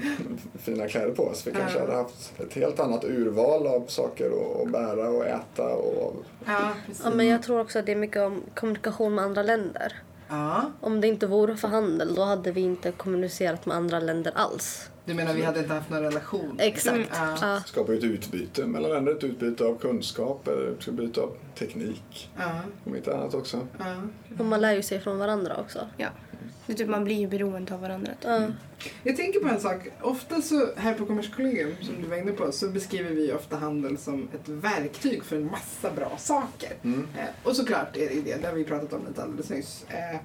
fina 0.59 0.89
kläder 0.89 1.15
på 1.15 1.23
oss. 1.23 1.47
Vi 1.47 1.53
kanske 1.53 1.79
Ja. 1.79 1.85
hade 1.85 1.97
haft 1.97 2.33
ett 2.41 2.55
helt 2.55 2.81
annat 2.81 3.05
urval 3.05 3.67
av 3.67 3.85
saker 3.87 4.31
att, 4.63 4.71
bära 4.73 5.09
och 5.09 5.27
äta. 5.27 5.75
Och, 5.75 6.17
Ja, 6.47 6.71
precis. 6.87 7.03
Ja, 7.05 7.11
men 7.15 7.27
jag 7.27 7.43
tror 7.43 7.61
också 7.61 7.79
att 7.79 7.87
det 7.87 7.93
är 7.93 7.97
mycket 7.97 8.23
om 8.23 8.43
kommunikation 8.55 9.15
med 9.15 9.25
andra 9.25 9.43
länder. 9.43 9.93
Ja, 10.29 10.63
Om 10.81 11.01
det 11.01 11.09
inte 11.09 11.27
vore 11.27 11.57
för 11.57 11.69
handel 11.69 12.15
då 12.15 12.23
hade 12.23 12.53
vi 12.53 12.61
inte 12.61 12.93
kommunicerat 12.93 13.67
med 13.67 13.77
andra 13.77 14.01
länder 14.01 14.33
alls. 14.35 14.91
du 15.05 15.15
menar 15.15 15.35
vi 15.35 15.43
hade 15.43 15.61
inte 15.61 15.75
haft 15.75 15.91
någon 15.91 16.03
relation? 16.03 16.57
Exakt. 16.59 17.11
Ja. 17.13 17.37
Ja. 17.41 17.61
skapa 17.67 17.95
ett 17.95 18.05
utbyte 18.05 18.67
mellan 18.67 18.91
länder, 18.91 19.13
ett 19.13 19.25
utbyte 19.25 19.65
av 19.65 19.79
kunskap, 19.79 20.49
eller 20.49 20.71
ett 20.73 20.89
utbyte 20.89 21.21
av 21.21 21.31
teknik. 21.59 22.31
Ja, 22.39 22.51
Om 22.85 22.97
inte 22.97 23.17
annat 23.17 23.35
också. 23.35 23.59
ja. 23.79 23.85
Och 24.39 24.45
man 24.45 24.61
lär 24.61 24.73
ju 24.73 24.83
sig 24.83 25.01
från 25.01 25.19
varandra 25.19 25.57
också. 25.61 25.79
Ja. 25.97 26.09
Det 26.67 26.75
typ, 26.75 26.89
man 26.89 27.05
blir 27.05 27.17
ju 27.17 27.29
beroende 27.29 27.75
av 27.75 27.81
varandra. 27.81 28.13
Typ. 28.13 28.25
Ja. 28.25 28.47
Jag 29.03 29.17
tänker 29.17 29.41
på 29.41 29.49
en 29.49 29.61
sak. 29.61 29.89
Ofta 30.01 30.43
så 30.43 30.69
här 30.77 30.95
på 30.95 31.07
Kommerskollegium, 31.07 31.75
som 31.83 32.03
du 32.03 32.09
var 32.09 32.17
inne 32.17 32.33
på, 32.33 32.53
så 32.53 32.69
beskriver 32.69 33.11
vi 33.11 33.33
ofta 33.33 33.57
handel 33.57 33.99
som 33.99 34.29
ett 34.35 34.49
verktyg 34.49 35.25
för 35.25 35.37
en 35.37 35.47
massa 35.47 35.91
bra 35.91 36.13
saker. 36.19 36.73
Mm. 36.83 37.09
Eh, 37.19 37.25
och 37.49 37.57
såklart 37.57 37.97
är 37.97 38.09
det 38.09 38.15
ju 38.15 38.23
det, 38.23 38.37
det 38.37 38.47
har 38.47 38.55
vi 38.55 38.65
pratat 38.65 38.93
om 38.93 39.07
lite 39.09 39.23
alldeles 39.23 39.51
nyss. 39.51 39.85
Eh, 39.89 40.21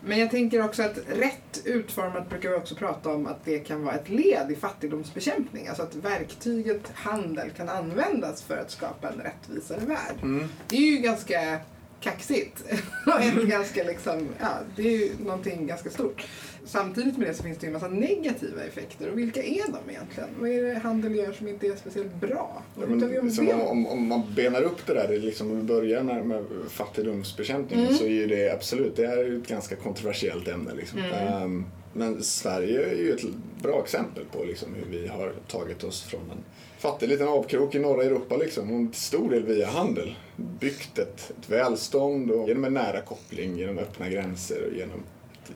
men 0.00 0.18
jag 0.18 0.30
tänker 0.30 0.64
också 0.64 0.82
att 0.82 0.98
rätt 1.06 1.62
utformat 1.64 2.28
brukar 2.28 2.50
vi 2.50 2.56
också 2.56 2.74
prata 2.74 3.10
om 3.14 3.26
att 3.26 3.44
det 3.44 3.58
kan 3.58 3.84
vara 3.84 3.94
ett 3.94 4.08
led 4.08 4.50
i 4.50 4.56
fattigdomsbekämpning. 4.56 5.68
Alltså 5.68 5.82
att 5.82 5.94
verktyget 5.94 6.90
handel 6.94 7.50
kan 7.50 7.68
användas 7.68 8.42
för 8.42 8.56
att 8.56 8.70
skapa 8.70 9.08
en 9.08 9.20
rättvisare 9.20 9.80
värld. 9.80 10.16
Mm. 10.22 10.48
Det 10.68 10.76
är 10.76 10.90
ju 10.90 10.96
ganska 10.96 11.58
kaxigt. 12.00 12.64
Och 13.06 13.20
ett 13.20 13.48
ganska 13.48 13.84
liksom, 13.84 14.28
ja, 14.40 14.58
det 14.76 14.82
är 14.82 14.98
ju 14.98 15.10
någonting 15.24 15.66
ganska 15.66 15.90
stort. 15.90 16.26
Samtidigt 16.64 17.16
med 17.16 17.28
det 17.28 17.34
så 17.34 17.42
finns 17.42 17.58
det 17.58 17.66
ju 17.66 17.68
en 17.68 17.72
massa 17.72 17.88
negativa 17.88 18.62
effekter. 18.62 19.10
Och 19.10 19.18
vilka 19.18 19.42
är 19.42 19.64
de 19.66 19.90
egentligen? 19.90 20.28
Vad 20.40 20.50
är 20.50 20.62
det 20.62 20.78
handel 20.78 21.14
gör 21.14 21.32
som 21.32 21.48
inte 21.48 21.66
är 21.66 21.76
speciellt 21.76 22.14
bra? 22.14 22.62
Ja, 22.80 22.86
men, 22.86 23.30
som 23.30 23.46
det? 23.46 23.54
om, 23.54 23.86
om 23.86 24.06
man 24.06 24.34
benar 24.34 24.62
upp 24.62 24.86
det 24.86 24.94
där, 24.94 25.08
det 25.08 25.18
liksom, 25.18 25.50
om 25.50 25.56
vi 25.56 25.62
börjar 25.62 26.02
med, 26.02 26.26
med 26.26 26.44
fattigdomsbekämpning 26.68 27.80
Mm. 27.80 27.94
så 27.94 28.04
är 28.04 28.08
ju 28.08 28.26
det 28.26 28.52
absolut, 28.52 28.96
det 28.96 29.06
är 29.06 29.24
ju 29.24 29.38
ett 29.38 29.48
ganska 29.48 29.76
kontroversiellt 29.76 30.48
ämne. 30.48 30.74
Liksom. 30.74 30.98
Mm. 30.98 31.12
Ehm, 31.12 31.64
men 31.92 32.22
Sverige 32.22 32.90
är 32.90 32.94
ju 32.94 33.12
ett 33.12 33.24
bra 33.62 33.82
exempel 33.84 34.24
på 34.32 34.44
liksom, 34.44 34.74
hur 34.74 34.98
vi 34.98 35.06
har 35.08 35.32
tagit 35.48 35.84
oss 35.84 36.02
från 36.02 36.20
en 36.20 36.44
fattig 36.78 37.08
liten 37.08 37.28
avkrok 37.28 37.74
i 37.74 37.78
norra 37.78 38.02
Europa 38.02 38.36
liksom, 38.36 38.72
och 38.86 38.92
till 38.92 39.00
stor 39.00 39.30
del 39.30 39.42
via 39.42 39.66
handel 39.66 40.14
byggt 40.36 40.98
ett, 40.98 41.30
ett 41.30 41.50
välstånd 41.50 42.30
och 42.30 42.48
genom 42.48 42.64
en 42.64 42.74
nära 42.74 43.00
koppling, 43.00 43.58
genom 43.58 43.78
öppna 43.78 44.08
gränser 44.08 44.66
och 44.70 44.76
genom 44.76 45.02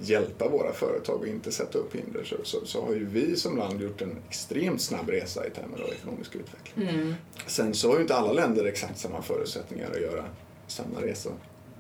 att 0.00 0.08
hjälpa 0.08 0.48
våra 0.48 0.72
företag 0.72 1.20
och 1.20 1.26
inte 1.26 1.52
sätta 1.52 1.78
upp 1.78 1.96
hinder 1.96 2.24
så, 2.24 2.36
så, 2.42 2.66
så 2.66 2.84
har 2.84 2.92
ju 2.92 3.06
vi 3.06 3.36
som 3.36 3.56
land 3.56 3.82
gjort 3.82 4.02
en 4.02 4.16
extremt 4.28 4.80
snabb 4.80 5.08
resa 5.08 5.46
i 5.46 5.50
termer 5.50 5.82
av 5.84 5.92
ekonomisk 5.92 6.34
utveckling. 6.34 6.88
Mm. 6.88 7.14
Sen 7.46 7.74
så 7.74 7.88
har 7.88 7.96
ju 7.96 8.02
inte 8.02 8.14
alla 8.14 8.32
länder 8.32 8.64
exakt 8.64 8.98
samma 8.98 9.22
förutsättningar 9.22 9.90
att 9.90 10.00
göra 10.00 10.24
samma 10.66 11.00
resa. 11.00 11.30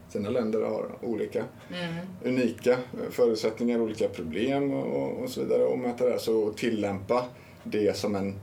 Sina 0.08 0.30
länder 0.30 0.62
har 0.62 0.88
olika 1.00 1.44
Mm. 1.70 2.06
unika 2.24 2.78
förutsättningar, 3.10 3.80
olika 3.80 4.08
problem 4.08 4.72
och, 4.72 5.22
och 5.22 5.30
så 5.30 5.40
vidare 5.40 5.64
och 5.64 5.78
möta 5.78 6.04
det. 6.04 6.18
Så 6.18 6.52
tillämpa 6.52 7.24
det 7.64 7.96
som 7.96 8.14
en 8.16 8.34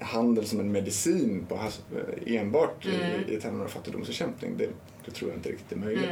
handel 0.00 0.44
som 0.46 0.60
en 0.60 0.72
medicin 0.72 1.46
på, 1.48 1.54
has- 1.56 1.80
enbart 2.26 2.86
Mm. 2.86 3.20
i, 3.28 3.34
i 3.34 3.40
termer 3.40 3.64
av 3.64 3.68
fattigdomsbekämpning, 3.68 4.54
det, 4.56 4.68
det 5.04 5.10
tror 5.10 5.30
jag 5.30 5.38
inte 5.38 5.48
riktigt 5.48 5.72
är 5.72 5.76
möjligt. 5.76 6.10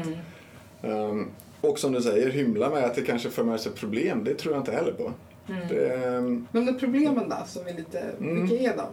Mm. 0.83 1.00
Um, 1.00 1.28
och 1.61 1.78
som 1.78 1.92
du 1.92 2.02
säger, 2.02 2.30
hymla 2.30 2.71
med 2.71 2.85
att 2.85 2.95
det 2.95 3.02
kanske 3.02 3.30
för 3.30 3.45
med 3.45 3.61
sig 3.61 3.73
problem, 3.73 4.25
det 4.25 4.35
tror 4.35 4.54
jag 4.54 4.61
inte 4.62 4.73
heller 4.73 4.92
på. 4.92 5.12
Mm. 5.52 5.68
Det, 5.68 5.95
ehm, 5.95 6.47
Men 6.52 6.66
de 6.66 6.78
problemen 6.78 7.28
då, 7.28 7.37
som 7.47 7.66
är 7.66 7.73
lite, 7.75 8.00
Mm. 8.21 8.47
vilka 8.47 8.73
är 8.73 8.76
de? 8.76 8.85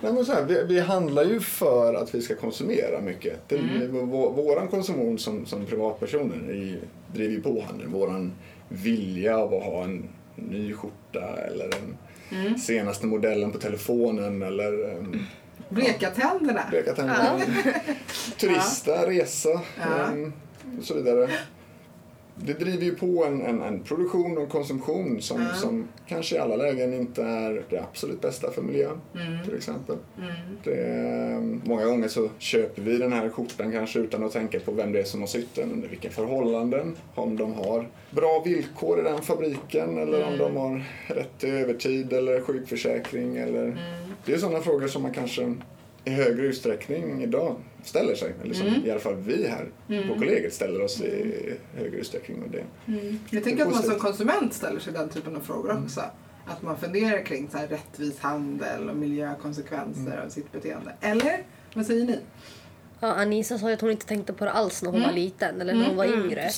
Nej, 0.00 0.12
men 0.12 0.24
så 0.24 0.32
här, 0.32 0.44
vi, 0.44 0.64
vi 0.68 0.80
handlar 0.80 1.24
ju 1.24 1.40
för 1.40 1.94
att 1.94 2.14
vi 2.14 2.22
ska 2.22 2.34
konsumera 2.34 3.00
mycket. 3.00 3.48
Det, 3.48 3.56
Mm. 3.58 4.08
vår, 4.08 4.32
våran 4.32 4.68
konsumtion 4.68 5.18
som, 5.18 5.46
som 5.46 5.66
privatpersoner 5.66 6.48
är 6.50 6.54
ju- 6.54 6.80
driver 7.14 7.34
ju 7.34 7.42
på 7.42 7.62
handeln. 7.66 7.92
Våran 7.92 8.32
vilja 8.68 9.38
av 9.38 9.54
att 9.54 9.62
ha 9.62 9.84
en 9.84 10.08
ny 10.36 10.72
skjorta 10.74 11.36
eller 11.50 11.68
den 11.68 11.96
Mm. 12.32 12.58
senaste 12.58 13.06
modellen 13.06 13.50
på 13.52 13.58
telefonen 13.58 14.42
eller 14.42 14.96
um, 14.96 15.26
Bleka 15.68 16.10
tänderna. 16.10 16.60
bleka 16.70 16.94
tänder, 16.94 17.44
turista, 18.38 19.06
resa 19.06 19.48
Ja. 19.80 20.08
um, 20.12 20.32
och 20.78 20.84
så 20.84 20.94
vidare. 20.94 21.30
Det 22.36 22.52
driver 22.52 22.84
ju 22.84 22.94
på 22.94 23.24
en, 23.24 23.42
en, 23.42 23.62
en 23.62 23.80
produktion 23.80 24.38
och 24.38 24.48
konsumtion 24.48 25.22
som, 25.22 25.42
Ja. 25.42 25.54
som 25.54 25.88
kanske 26.08 26.36
i 26.36 26.38
alla 26.38 26.56
lägen 26.56 26.94
inte 26.94 27.22
är 27.22 27.62
det 27.70 27.78
absolut 27.78 28.20
bästa 28.20 28.50
för 28.50 28.62
miljön 28.62 29.00
Mm. 29.14 29.44
till 29.44 29.56
exempel. 29.56 29.96
Mm. 30.18 30.32
Det 30.64 30.74
är, 30.74 31.40
många 31.68 31.84
gånger 31.84 32.08
så 32.08 32.28
köper 32.38 32.82
vi 32.82 32.98
den 32.98 33.12
här 33.12 33.28
skjortan 33.28 33.72
kanske 33.72 33.98
utan 33.98 34.24
att 34.24 34.32
tänka 34.32 34.60
på 34.60 34.72
vem 34.72 34.92
det 34.92 35.00
är 35.00 35.04
som 35.04 35.20
har 35.20 35.26
sytt 35.28 35.54
den, 35.54 35.72
under 35.72 35.88
vilka 35.88 36.10
förhållanden, 36.10 36.96
om 37.14 37.36
de 37.36 37.52
har 37.54 37.88
bra 38.10 38.42
villkor 38.44 38.98
i 39.00 39.02
den 39.02 39.22
fabriken 39.22 39.98
eller 39.98 40.24
om 40.26 40.38
de 40.38 40.56
har 40.56 40.84
rätt 41.06 41.38
till 41.38 41.50
övertid 41.54 42.12
eller 42.12 42.40
sjukförsäkring. 42.40 43.36
Eller... 43.36 43.76
Det 44.26 44.32
är 44.32 44.38
sådana 44.38 44.60
frågor 44.60 44.88
som 44.88 45.02
man 45.02 45.12
kanske 45.12 45.54
i 46.04 46.10
högre 46.10 46.46
utsträckning 46.46 47.22
idag 47.22 47.56
ställer 47.84 48.14
sig. 48.14 48.34
Eller 48.42 48.54
som 48.54 48.66
i 48.84 48.90
alla 48.90 49.00
fall 49.00 49.16
vi 49.16 49.48
här 49.48 49.68
på 50.08 50.18
kollegiet 50.18 50.54
ställer 50.54 50.82
oss 50.82 51.00
i 51.00 51.54
högre 51.76 51.96
utsträckning. 51.96 52.42
Och 52.42 52.50
det. 52.50 52.64
Mm. 52.92 53.18
Jag 53.30 53.44
tänker 53.44 53.62
att 53.66 53.72
man 53.72 53.82
som 53.82 53.98
konsument 53.98 54.54
ställer 54.54 54.80
sig 54.80 54.92
den 54.92 55.08
typen 55.08 55.36
av 55.36 55.40
frågor 55.40 55.82
också. 55.84 56.00
Att 56.46 56.62
man 56.62 56.78
funderar 56.78 57.24
kring 57.24 57.48
så 57.50 57.58
här 57.58 57.66
rättvis 57.66 58.18
handel 58.18 58.90
och 58.90 58.96
miljökonsekvenser 58.96 60.22
av 60.24 60.28
sitt 60.28 60.52
beteende. 60.52 60.92
Eller? 61.00 61.44
Vad 61.74 61.86
säger 61.86 62.04
ni? 62.04 62.18
Ja, 63.04 63.08
Anissa 63.14 63.58
sa 63.58 63.72
att 63.72 63.80
hon 63.80 63.90
inte 63.90 64.06
tänkte 64.06 64.32
på 64.32 64.44
det 64.44 64.50
alls 64.50 64.82
när 64.82 64.90
hon 64.90 65.02
var 65.02 65.12
liten 65.12 65.60
eller 65.60 65.74
när 65.74 65.86
hon 65.86 65.96
var 65.96 66.04
Mm, 66.04 66.24
yngre. 66.24 66.50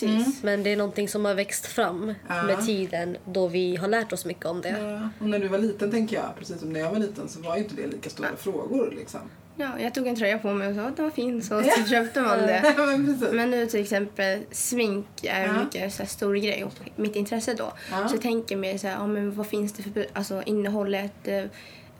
Men 0.42 0.62
det 0.62 0.70
är 0.72 0.76
någonting 0.76 1.08
som 1.08 1.24
har 1.24 1.34
växt 1.34 1.66
fram 1.66 2.14
Ja. 2.28 2.42
med 2.42 2.66
tiden 2.66 3.16
då 3.24 3.46
vi 3.48 3.76
har 3.76 3.88
lärt 3.88 4.12
oss 4.12 4.24
mycket 4.24 4.46
om 4.46 4.60
det. 4.60 4.68
Ja. 4.80 5.08
Och 5.20 5.26
när 5.30 5.38
du 5.38 5.48
var 5.48 5.58
liten 5.58 5.90
tänker 5.90 6.16
jag, 6.16 6.24
precis 6.38 6.60
som 6.60 6.72
när 6.72 6.80
jag 6.80 6.90
var 6.90 6.98
liten, 6.98 7.28
så 7.28 7.40
var 7.40 7.56
ju 7.56 7.62
inte 7.62 7.74
det 7.76 7.86
lika 7.86 8.10
stora 8.10 8.28
frågor 8.38 8.94
liksom. 8.96 9.20
Ja, 9.56 9.68
jag 9.80 9.94
tog 9.94 10.06
en 10.06 10.16
tröja 10.16 10.38
på 10.38 10.52
mig 10.52 10.68
och 10.68 10.74
sa 10.74 10.80
att 10.82 10.96
den 10.96 11.04
var 11.04 11.10
fin 11.12 11.42
så, 11.42 11.62
så 11.62 11.84
köpte 11.90 12.20
man 12.20 12.38
det. 12.38 12.74
Men. 12.76 13.18
Men 13.32 13.50
nu 13.50 13.66
till 13.66 13.80
exempel 13.80 14.40
smink 14.50 15.06
är 15.22 15.46
Ja. 15.46 15.52
mycket 15.64 15.92
så 15.94 16.02
här, 16.02 16.08
stor 16.08 16.34
grej 16.34 16.64
och 16.64 16.72
mitt 16.96 17.16
intresse 17.16 17.54
då. 17.54 17.72
Ja. 17.90 18.08
Så 18.08 18.14
jag 18.14 18.22
tänker 18.22 18.56
mer 18.56 18.78
så 18.78 18.86
här, 18.86 18.94
ja, 18.94 19.06
men 19.06 19.34
vad 19.34 19.46
finns 19.46 19.72
det 19.72 19.82
för 19.82 20.06
alltså, 20.12 20.42
innehållet, 20.46 21.28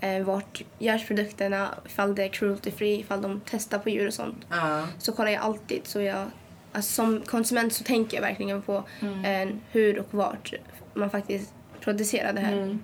eh, 0.04 0.25
vart 0.25 0.62
görs 0.78 1.06
produkterna, 1.06 1.75
ifall 1.87 2.14
det 2.14 2.25
är 2.25 2.28
cruelty 2.28 2.70
free, 2.70 3.00
ifall 3.00 3.23
de 3.23 3.40
testar 3.50 3.78
på 3.78 3.90
djur 3.90 4.06
och 4.06 4.14
sånt. 4.14 4.37
Ja. 4.50 4.88
Så 4.99 5.12
kollar 5.12 5.30
jag 5.30 5.42
alltid. 5.42 5.80
Så 5.84 6.00
jag, 6.00 6.26
alltså, 6.73 6.92
som 6.92 7.20
konsument 7.26 7.73
så 7.73 7.84
tänker 7.84 8.16
jag 8.16 8.23
verkligen 8.23 8.62
på 8.62 8.84
eh, 9.02 9.49
hur 9.70 9.99
och 9.99 10.06
vart 10.14 10.54
man 10.94 11.11
faktiskt 11.11 11.52
producerar 11.80 12.32
det 12.32 12.40
här. 12.40 12.52
Mm. 12.52 12.78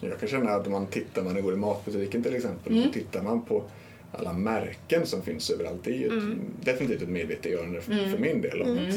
Jag 0.00 0.20
kan 0.20 0.28
känna 0.28 0.50
att 0.50 0.70
man 0.70 0.86
tittar, 0.86 1.22
man 1.22 1.42
går 1.42 1.52
i 1.52 1.56
matbutiken 1.56 2.22
till 2.22 2.34
exempel, 2.36 2.72
Mm. 2.72 2.84
så 2.84 2.92
tittar 2.92 3.22
man 3.22 3.42
på 3.42 3.64
alla 4.12 4.32
märken 4.32 5.06
som 5.06 5.22
finns 5.22 5.50
överallt. 5.50 5.84
Det 5.84 5.90
är 5.90 5.94
ju 5.98 6.06
ett, 6.06 6.38
definitivt 6.64 7.02
ett 7.02 7.08
medvetandegörande 7.08 7.80
för, 7.80 7.92
Mm. 7.92 8.10
för 8.10 8.18
min 8.18 8.40
del. 8.40 8.62
Om 8.62 8.78
att, 8.88 8.94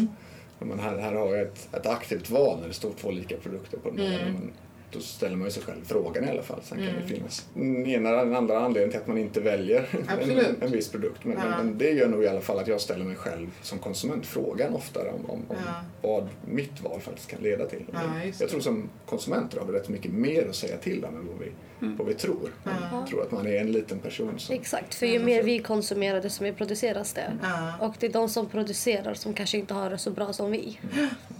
om 0.62 0.68
man 0.70 0.80
här, 0.80 0.98
här 0.98 1.14
har 1.14 1.28
jag 1.36 1.42
ett, 1.42 1.68
ett 1.76 1.86
aktivt 1.86 2.30
val 2.30 2.60
när 2.62 2.68
det 2.68 2.74
står 2.74 2.92
två 3.02 3.12
lika 3.12 3.38
produkter 3.38 3.78
på 3.78 3.90
den. 3.90 4.00
Mm. 4.00 4.12
här, 4.12 4.24
men 4.26 4.52
Då 4.92 5.00
ställer 5.00 5.36
man 5.36 5.48
ju 5.48 5.52
sig 5.52 5.64
själv 5.64 5.86
frågan 5.86 6.24
i 6.26 6.30
alla 6.30 6.42
fall. 6.42 6.60
Sen 6.64 6.78
kan 6.78 6.88
det 7.02 7.16
finnas 7.16 7.46
den 7.54 7.86
ena 7.88 8.10
eller 8.10 8.36
andra 8.36 8.60
anledningen 8.60 8.92
till 8.92 9.00
att 9.00 9.08
man 9.08 9.18
inte 9.18 9.40
väljer 9.42 9.90
en, 10.22 10.56
en 10.62 10.72
viss 10.72 10.90
produkt. 10.92 11.24
Men, 11.26 11.38
Ja. 11.38 11.50
men, 11.50 11.66
men 11.68 11.78
det 11.78 11.92
gör 11.92 12.08
nog 12.08 12.24
i 12.24 12.28
alla 12.28 12.42
fall 12.42 12.60
att 12.60 12.68
jag 12.68 12.82
ställer 12.82 13.06
mig 13.06 13.16
själv 13.16 13.48
som 13.62 13.80
konsument 13.80 14.26
frågan 14.26 14.74
oftare 14.74 15.10
om, 15.10 15.30
om, 15.30 15.42
om 15.48 15.56
Ja. 15.66 16.10
vad 16.10 16.28
mitt 16.46 16.82
val 16.82 17.00
faktiskt 17.02 17.30
kan 17.30 17.42
leda 17.42 17.66
till. 17.66 17.84
Ja, 17.94 18.00
jag 18.40 18.50
tror 18.50 18.60
som 18.60 18.90
konsumenter 19.06 19.60
har 19.60 19.66
vi 19.68 19.74
rätt 19.74 19.90
mycket 19.90 20.12
mer 20.12 20.48
att 20.50 20.56
säga 20.56 20.78
till 20.78 21.06
om 21.06 21.16
än 21.16 21.28
vad 21.28 21.38
vi, 21.40 21.52
vad 21.98 22.08
vi 22.08 22.14
tror. 22.14 22.50
Jag 22.92 23.08
tror 23.08 23.22
att 23.22 23.32
man 23.32 23.48
är 23.48 23.62
en 23.62 23.72
liten 23.72 24.00
person 24.00 24.40
som... 24.40 24.56
Exakt, 24.56 24.96
för 24.96 25.06
ju 25.06 25.20
mer 25.20 25.44
vi 25.44 25.60
konsumerar 25.60 26.22
desto 26.22 26.44
mer 26.44 26.54
produceras 26.54 27.14
det. 27.14 27.34
Ja. 27.44 27.74
Och 27.88 27.96
det 28.00 28.06
är 28.08 28.12
de 28.14 28.30
som 28.30 28.50
producerar 28.50 29.14
som 29.14 29.34
kanske 29.34 29.58
inte 29.58 29.74
har 29.74 29.90
det 29.90 29.98
så 29.98 30.12
bra 30.12 30.34
som 30.34 30.52
vi. 30.52 30.80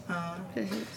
Ja. 0.08 0.36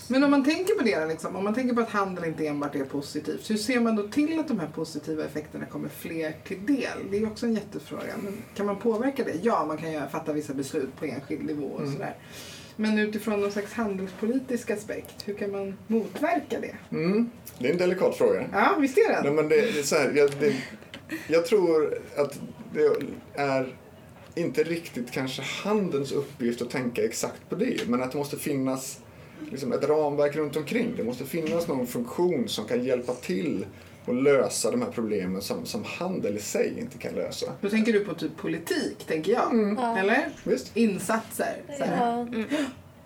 Men 0.08 0.24
om 0.24 0.30
man 0.30 0.44
tänker 0.44 0.74
på 0.74 0.84
det, 0.84 1.06
liksom, 1.06 1.36
om 1.36 1.44
man 1.44 1.54
tänker 1.54 1.74
på 1.74 1.80
att 1.80 1.90
handel 1.90 2.24
inte 2.24 2.46
enbart 2.46 2.74
är 2.74 2.84
positivt, 2.84 3.50
hur 3.50 3.56
ser 3.56 3.80
man 3.80 3.96
då 3.96 4.08
till 4.08 4.40
att 4.40 4.48
de 4.48 4.60
här 4.60 4.68
positiva 4.74 5.24
effekterna 5.24 5.66
kommer 5.66 5.88
fler 5.88 6.34
till 6.44 6.66
del? 6.66 6.98
Det 7.10 7.16
är 7.16 7.26
också 7.26 7.46
en 7.46 7.54
jättefråga. 7.54 8.12
Men 8.22 8.32
kan 8.54 8.66
man 8.66 8.76
påverka 8.76 9.24
det? 9.24 9.34
Ja, 9.42 9.64
man 9.64 9.76
kan 9.76 9.92
ju 9.92 10.00
fatta 10.12 10.32
vissa 10.32 10.54
beslut 10.54 10.96
på 10.98 11.04
enskild 11.04 11.44
nivå 11.44 11.66
och 11.66 11.88
sådär. 11.88 12.14
Men 12.76 12.98
utifrån 12.98 13.40
någon 13.40 13.52
slags 13.52 13.72
handelspolitisk 13.72 14.70
aspekt, 14.70 15.14
hur 15.24 15.34
kan 15.34 15.50
man 15.50 15.78
motverka 15.86 16.60
det? 16.60 16.96
Mm, 16.96 17.30
det 17.58 17.68
är 17.68 17.72
en 17.72 17.78
delikat 17.78 18.16
fråga. 18.16 18.44
Ja, 18.52 18.76
visst 18.80 18.98
är 18.98 19.12
Nej, 19.12 19.22
det? 19.22 19.30
men 19.30 19.48
det, 19.48 19.56
det 19.56 19.78
är 19.78 19.82
så 19.82 19.96
här, 19.96 20.12
jag, 20.14 20.30
det, 20.40 20.54
jag 21.28 21.46
tror 21.46 21.98
att 22.16 22.40
det 22.74 22.86
är 23.34 23.74
inte 24.40 24.62
riktigt 24.62 25.10
kanske 25.10 25.42
handelns 25.42 26.12
uppgift 26.12 26.62
att 26.62 26.70
tänka 26.70 27.04
exakt 27.04 27.48
på 27.48 27.54
det, 27.54 27.88
men 27.88 28.02
att 28.02 28.12
det 28.12 28.18
måste 28.18 28.36
finnas 28.36 29.00
liksom 29.50 29.72
ett 29.72 29.84
ramverk 29.84 30.36
runt 30.36 30.56
omkring. 30.56 30.92
Det 30.96 31.04
måste 31.04 31.24
finnas 31.24 31.68
någon 31.68 31.86
funktion 31.86 32.48
som 32.48 32.64
kan 32.64 32.84
hjälpa 32.84 33.14
till 33.14 33.66
att 34.06 34.14
lösa 34.22 34.70
de 34.70 34.82
här 34.82 34.90
problemen 34.90 35.42
som, 35.42 35.66
som 35.66 35.84
handel 35.84 36.36
i 36.36 36.40
sig 36.40 36.74
inte 36.78 36.98
kan 36.98 37.14
lösa. 37.14 37.46
Då 37.60 37.68
tänker 37.70 37.92
du 37.92 38.04
på 38.04 38.14
typ 38.14 38.36
politik, 38.36 38.98
tänker 39.06 39.32
jag. 39.32 39.52
Eller? 39.98 40.28
Visst? 40.44 40.76
Insatser. 40.76 41.56
Så 41.78 41.84
här. 41.84 41.96
Ja. 42.00 42.26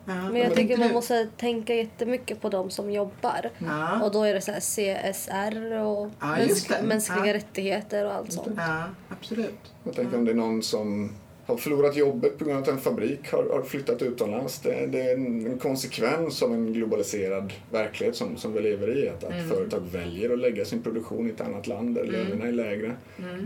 Ja. 0.06 0.14
Men 0.14 0.36
jag 0.36 0.44
tycker 0.44 0.54
tänkte 0.56 0.76
man 0.78 0.88
du? 0.88 0.94
måste 0.94 1.28
tänka 1.36 1.74
jättemycket 1.74 2.40
på 2.40 2.48
de 2.48 2.70
som 2.70 2.90
jobbar. 2.92 3.50
Ja. 3.58 4.02
Och 4.04 4.12
då 4.12 4.22
är 4.22 4.34
det 4.34 4.40
så 4.40 4.52
här 4.52 4.60
CSR 4.60 5.72
och 5.80 6.10
Ja, 6.20 6.26
mänsk- 6.36 6.82
mänskliga 6.84 7.26
Ja. 7.26 7.34
rättigheter 7.34 8.06
och 8.06 8.12
allt 8.12 8.32
sånt. 8.32 8.48
ja, 8.56 8.84
absolut. 9.08 9.72
Jag 9.84 9.94
tänker 9.94 10.18
om 10.18 10.24
det 10.24 10.30
är 10.30 10.34
någon 10.34 10.62
som 10.62 11.12
har 11.46 11.56
förlorat 11.56 11.96
jobbet 11.96 12.38
på 12.38 12.44
grund 12.44 12.56
av 12.56 12.62
att 12.62 12.68
en 12.68 12.78
fabrik 12.78 13.32
har, 13.32 13.44
har 13.50 13.62
flyttat 13.62 14.02
utomlands. 14.02 14.58
Det, 14.58 14.86
det 14.86 15.00
är 15.00 15.14
en, 15.14 15.46
en 15.46 15.58
konsekvens 15.58 16.42
av 16.42 16.54
en 16.54 16.72
globaliserad 16.72 17.52
verklighet 17.70 18.16
som, 18.16 18.36
som 18.36 18.52
vi 18.52 18.60
lever 18.60 18.98
i. 18.98 19.08
Att, 19.08 19.24
att 19.24 19.48
företag 19.48 19.80
väljer 19.80 20.32
att 20.32 20.38
lägga 20.38 20.64
sin 20.64 20.82
produktion 20.82 21.26
i 21.26 21.30
ett 21.30 21.40
annat 21.40 21.66
land 21.66 21.94
där 21.94 22.04
lönerna 22.04 22.44
är 22.44 22.52
lägre. 22.52 22.96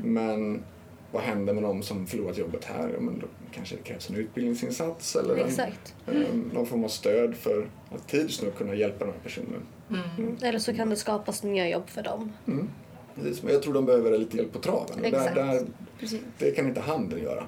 Men 0.04 0.62
vad 1.12 1.22
händer 1.22 1.52
med 1.54 1.62
de 1.62 1.82
som 1.82 2.06
förlorat 2.06 2.38
jobbet 2.38 2.64
här? 2.64 2.90
Ja, 2.94 3.00
men 3.00 3.18
då 3.18 3.26
kanske 3.52 3.76
det 3.76 3.82
krävs 3.82 4.10
en 4.10 4.16
utbildningsinsats 4.16 5.16
eller 5.16 5.36
en, 5.36 5.50
en, 6.06 6.50
någon 6.54 6.66
form 6.66 6.84
av 6.84 6.88
stöd 6.88 7.34
för 7.34 7.68
att 7.90 8.08
tids 8.08 8.42
nog 8.42 8.54
kunna 8.54 8.74
hjälpa 8.74 9.04
den 9.04 9.14
här 9.14 9.20
personen. 9.22 9.62
Eller 10.42 10.58
så 10.58 10.74
kan 10.74 10.90
det 10.90 10.96
skapas 10.96 11.42
nya 11.42 11.68
jobb 11.68 11.88
för 11.88 12.02
dem. 12.02 12.32
Precis, 13.18 13.42
men 13.42 13.52
jag 13.52 13.62
tror 13.62 13.74
de 13.74 13.86
behöver 13.86 14.18
lite 14.18 14.36
hjälp 14.36 14.52
på 14.52 14.58
traven. 14.58 14.98
Och 14.98 15.06
Exakt. 15.06 15.34
Där, 15.34 15.46
där, 15.46 15.66
Precis. 15.98 16.20
det 16.38 16.50
kan 16.50 16.66
inte 16.66 16.80
handeln 16.80 17.22
göra. 17.22 17.44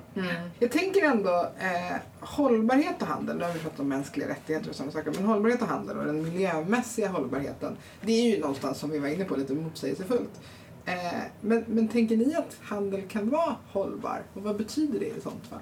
Jag 0.58 0.70
tänker 0.70 1.04
ändå 1.04 1.48
eh, 1.58 1.96
hållbarhet 2.20 3.02
och 3.02 3.06
handel, 3.06 3.36
nu 3.36 3.44
har 3.44 3.52
vi 3.52 3.58
pratat 3.58 3.80
om 3.80 3.88
mänskliga 3.88 4.28
rättigheter 4.28 4.68
och 4.68 4.74
sådana 4.74 4.92
saker, 4.92 5.12
men 5.14 5.24
hållbarhet 5.24 5.62
och 5.62 5.68
handel 5.68 5.98
och 5.98 6.04
den 6.04 6.22
miljömässiga 6.22 7.08
hållbarheten, 7.08 7.76
det 8.00 8.12
är 8.12 8.36
ju 8.36 8.40
någonstans 8.40 8.78
som 8.78 8.90
vi 8.90 8.98
var 8.98 9.08
inne 9.08 9.24
på 9.24 9.36
lite 9.36 9.54
motsägelsefullt. 9.54 10.40
Eh, 10.84 10.94
men, 11.40 11.64
men 11.68 11.88
tänker 11.88 12.16
ni 12.16 12.34
att 12.34 12.56
handel 12.60 13.02
kan 13.08 13.30
vara 13.30 13.56
hållbar? 13.72 14.22
Och 14.34 14.42
vad 14.42 14.56
betyder 14.56 15.00
det 15.00 15.06
i 15.06 15.20
sånt 15.20 15.46
fall? 15.46 15.60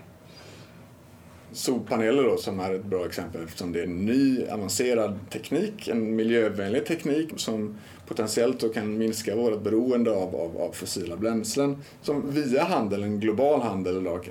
Solpaneler 1.52 2.22
då, 2.22 2.36
som 2.36 2.60
är 2.60 2.74
ett 2.74 2.84
bra 2.84 3.06
exempel 3.06 3.44
eftersom 3.44 3.72
det 3.72 3.80
är 3.80 3.84
en 3.84 4.06
ny 4.06 4.46
avancerad 4.46 5.18
teknik, 5.30 5.88
en 5.88 6.16
miljövänlig 6.16 6.86
teknik 6.86 7.32
som 7.36 7.76
potentiellt 8.08 8.60
då 8.60 8.68
kan 8.68 8.98
minska 8.98 9.36
vårt 9.36 9.62
beroende 9.62 10.10
av, 10.10 10.36
av, 10.36 10.58
av 10.58 10.72
fossila 10.72 11.16
bränslen 11.16 11.76
som 12.02 12.30
via 12.30 12.64
handel, 12.64 13.02
en 13.02 13.20
global 13.20 13.60
handel 13.60 13.96
idag, 13.96 14.30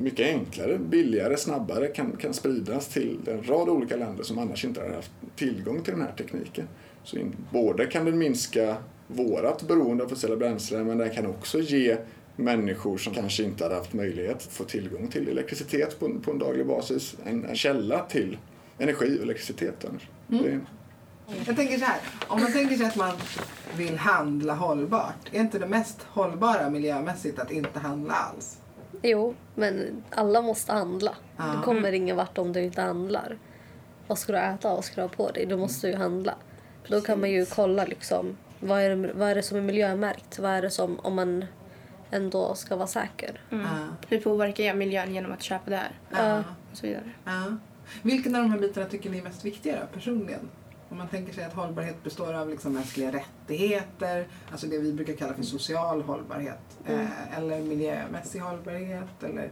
mycket 0.00 0.26
enklare, 0.26 0.78
billigare, 0.78 1.36
snabbare 1.36 1.86
kan, 1.86 2.16
kan 2.16 2.34
spridas 2.34 2.88
till 2.88 3.18
en 3.26 3.42
rad 3.42 3.68
olika 3.68 3.96
länder 3.96 4.24
som 4.24 4.38
annars 4.38 4.64
inte 4.64 4.80
har 4.80 4.88
haft 4.88 5.10
tillgång 5.36 5.82
till 5.82 5.92
den 5.92 6.02
här 6.02 6.12
tekniken. 6.18 6.68
Så 7.04 7.16
in, 7.18 7.36
både 7.50 7.86
kan 7.86 8.04
den 8.04 8.18
minska 8.18 8.76
vårt 9.06 9.62
beroende 9.62 10.04
av 10.04 10.08
fossila 10.08 10.36
bränslen 10.36 10.86
men 10.86 10.98
den 10.98 11.10
kan 11.10 11.26
också 11.26 11.60
ge 11.60 11.96
människor 12.36 12.98
som 12.98 13.14
kanske 13.14 13.42
inte 13.42 13.64
hade 13.64 13.74
haft 13.76 13.92
möjlighet 13.92 14.36
att 14.36 14.42
få 14.42 14.64
tillgång 14.64 15.08
till 15.08 15.28
elektricitet 15.28 15.98
på, 16.00 16.06
en- 16.06 16.20
på 16.20 16.30
en 16.30 16.38
daglig 16.38 16.66
basis 16.66 17.16
en, 17.26 17.44
en 17.44 17.56
källa 17.56 18.04
till 18.04 18.38
energi 18.78 19.18
och 19.18 19.22
elektricitet. 19.22 19.84
annars. 19.88 20.08
Det, 20.26 20.60
Jag 21.46 21.56
tänker 21.56 21.78
så 21.78 21.84
här, 21.84 22.00
om 22.28 22.40
man 22.42 22.52
tänker 22.52 22.76
sig 22.76 22.86
att 22.86 22.96
man 22.96 23.12
vill 23.76 23.96
handla 23.98 24.54
hållbart, 24.54 25.28
är 25.32 25.40
inte 25.40 25.58
det 25.58 25.66
mest 25.66 26.02
hållbara 26.02 26.70
miljömässigt 26.70 27.38
att 27.38 27.50
inte 27.50 27.78
handla 27.78 28.14
alls? 28.14 28.58
Jo, 29.02 29.34
men 29.54 30.02
alla 30.10 30.42
måste 30.42 30.72
handla. 30.72 31.14
Ja. 31.36 31.44
Du 31.56 31.62
kommer 31.62 31.92
ingen 31.92 32.16
vart 32.16 32.38
om 32.38 32.52
du 32.52 32.62
inte 32.62 32.80
handlar. 32.82 33.38
Vad 34.06 34.18
ska 34.18 34.32
du 34.32 34.38
äta? 34.38 34.68
Vad 34.74 34.84
ska 34.84 34.94
du 34.96 35.02
ha 35.02 35.08
på 35.08 35.30
dig? 35.30 35.46
Du 35.46 35.56
måste 35.56 35.88
ju 35.88 35.94
handla. 35.96 36.34
För 36.84 36.90
då 36.90 37.00
kan 37.00 37.20
man 37.20 37.30
ju 37.30 37.46
kolla 37.46 37.84
liksom, 37.84 38.36
vad 38.60 38.80
är, 38.82 38.96
det, 38.96 39.12
vad 39.12 39.28
är 39.30 39.34
det 39.34 39.42
som 39.42 39.56
är 39.56 39.62
miljömärkt? 39.62 40.38
Vad 40.38 40.50
är 40.50 40.62
det 40.62 40.70
som, 40.70 40.98
om 41.00 41.14
man 41.14 41.44
ändå 42.10 42.54
ska 42.54 42.76
vara 42.76 42.86
säker? 42.86 43.40
Ja. 43.50 43.58
Hur 44.08 44.20
påverkar 44.20 44.64
jag 44.64 44.76
miljön 44.76 45.14
genom 45.14 45.32
att 45.32 45.42
köpa 45.42 45.70
det 45.70 45.76
här? 45.76 45.90
Ja. 46.10 46.38
Och 46.70 46.76
så 46.76 46.86
vidare. 46.86 47.10
Ja. 47.24 47.56
Vilken 48.02 48.36
av 48.36 48.42
de 48.42 48.50
här 48.50 48.58
bitarna 48.58 48.86
tycker 48.86 49.10
ni 49.10 49.18
är 49.18 49.22
mest 49.22 49.44
viktiga 49.44 49.80
då, 49.80 49.86
personligen? 49.94 50.48
Om 50.88 50.98
man 50.98 51.08
tänker 51.08 51.32
sig 51.32 51.44
att 51.44 51.52
hållbarhet 51.52 52.02
består 52.04 52.34
av 52.34 52.48
liksom 52.48 52.72
mänskliga 52.72 53.12
rättigheter, 53.12 54.26
alltså 54.50 54.66
det 54.66 54.78
vi 54.78 54.92
brukar 54.92 55.12
kalla 55.12 55.34
för 55.34 55.42
social 55.42 56.02
hållbarhet, 56.02 56.78
eh, 56.86 57.38
eller 57.38 57.60
miljömässig 57.60 58.40
hållbarhet, 58.40 59.22
eller 59.22 59.50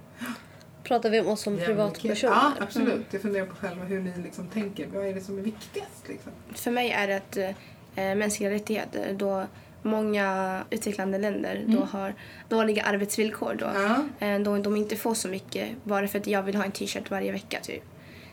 Pratar 0.84 1.10
vi 1.10 1.20
om 1.20 1.28
oss 1.28 1.40
som 1.40 1.56
privatpersoner? 1.56 2.34
Ja, 2.34 2.52
absolut. 2.60 3.06
Jag 3.10 3.22
funderar 3.22 3.46
på 3.46 3.56
själva 3.56 3.84
hur 3.84 4.00
ni 4.00 4.12
liksom 4.22 4.48
tänker. 4.48 4.86
Vad 4.86 5.06
är 5.06 5.14
det 5.14 5.20
som 5.20 5.38
är 5.38 5.42
viktigast? 5.42 6.08
Liksom? 6.08 6.32
För 6.54 6.70
mig 6.70 6.90
är 6.90 7.08
det 7.08 7.16
att 7.16 7.36
eh, 7.36 8.14
mänskliga 8.14 8.50
rättigheter 8.50 9.12
då 9.12 9.46
många 9.84 10.64
utvecklande 10.70 11.18
länder 11.18 11.64
då 11.66 11.80
har 11.84 12.14
dåliga 12.48 12.82
arbetsvillkor 12.82 13.54
då. 13.58 13.66
Ja. 13.74 14.26
Eh, 14.26 14.40
då 14.40 14.58
de 14.58 14.76
inte 14.76 14.96
får 14.96 15.14
så 15.14 15.28
mycket 15.28 15.68
bara 15.84 16.08
för 16.08 16.18
att 16.18 16.26
jag 16.26 16.42
vill 16.42 16.54
ha 16.54 16.64
en 16.64 16.72
t-shirt 16.72 17.10
varje 17.10 17.32
vecka 17.32 17.58
typ. 17.62 17.82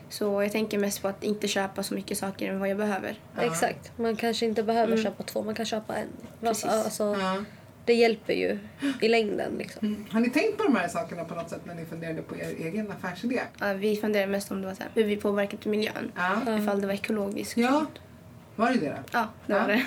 Så 0.08 0.42
jag 0.42 0.52
tänker 0.52 0.78
mest 0.78 1.02
på 1.02 1.08
att 1.08 1.24
inte 1.24 1.48
köpa 1.48 1.82
så 1.82 1.94
mycket 1.94 2.18
saker 2.18 2.50
än 2.52 2.58
vad 2.60 2.68
jag 2.68 2.76
behöver. 2.76 3.14
Exakt. 3.40 3.92
Man 3.98 4.16
kanske 4.16 4.46
inte 4.46 4.62
behöver 4.62 4.96
köpa 4.96 5.22
två, 5.22 5.42
man 5.42 5.54
kan 5.54 5.66
köpa 5.66 5.94
en. 5.96 6.08
Precis. 6.40 6.64
Alltså, 6.64 7.16
Ja. 7.20 7.44
det 7.84 7.94
hjälper 7.94 8.32
ju 8.32 8.58
i 9.00 9.08
längden. 9.08 9.52
Liksom. 9.58 9.86
Mm. 9.88 10.04
Har 10.10 10.20
ni 10.20 10.30
tänkt 10.30 10.58
på 10.58 10.64
de 10.64 10.76
här 10.76 10.88
sakerna 10.88 11.24
på 11.24 11.34
något 11.34 11.50
sätt 11.50 11.60
när 11.64 11.74
ni 11.74 11.84
funderade 11.84 12.22
på 12.22 12.36
er 12.36 12.54
egen 12.58 12.90
affärsidé? 12.90 13.40
Ja, 13.60 13.72
vi 13.72 13.96
funderar 13.96 14.26
mest 14.26 14.50
om 14.50 14.60
det 14.60 14.66
var 14.66 14.74
så 14.74 14.82
här, 14.82 14.90
hur 14.94 15.04
vi 15.04 15.16
påverkat 15.16 15.64
miljön. 15.64 16.12
Ja. 16.16 16.56
Ifall 16.58 16.80
det 16.80 16.86
var 16.86 16.94
ekologiskt. 16.94 17.56
Ja. 17.56 17.86
Var 18.62 18.70
det 18.72 18.80
det? 18.80 18.98
Ja, 19.12 19.28
det 19.46 19.52
var 19.52 19.60
Ja. 19.60 19.66
det. 19.66 19.82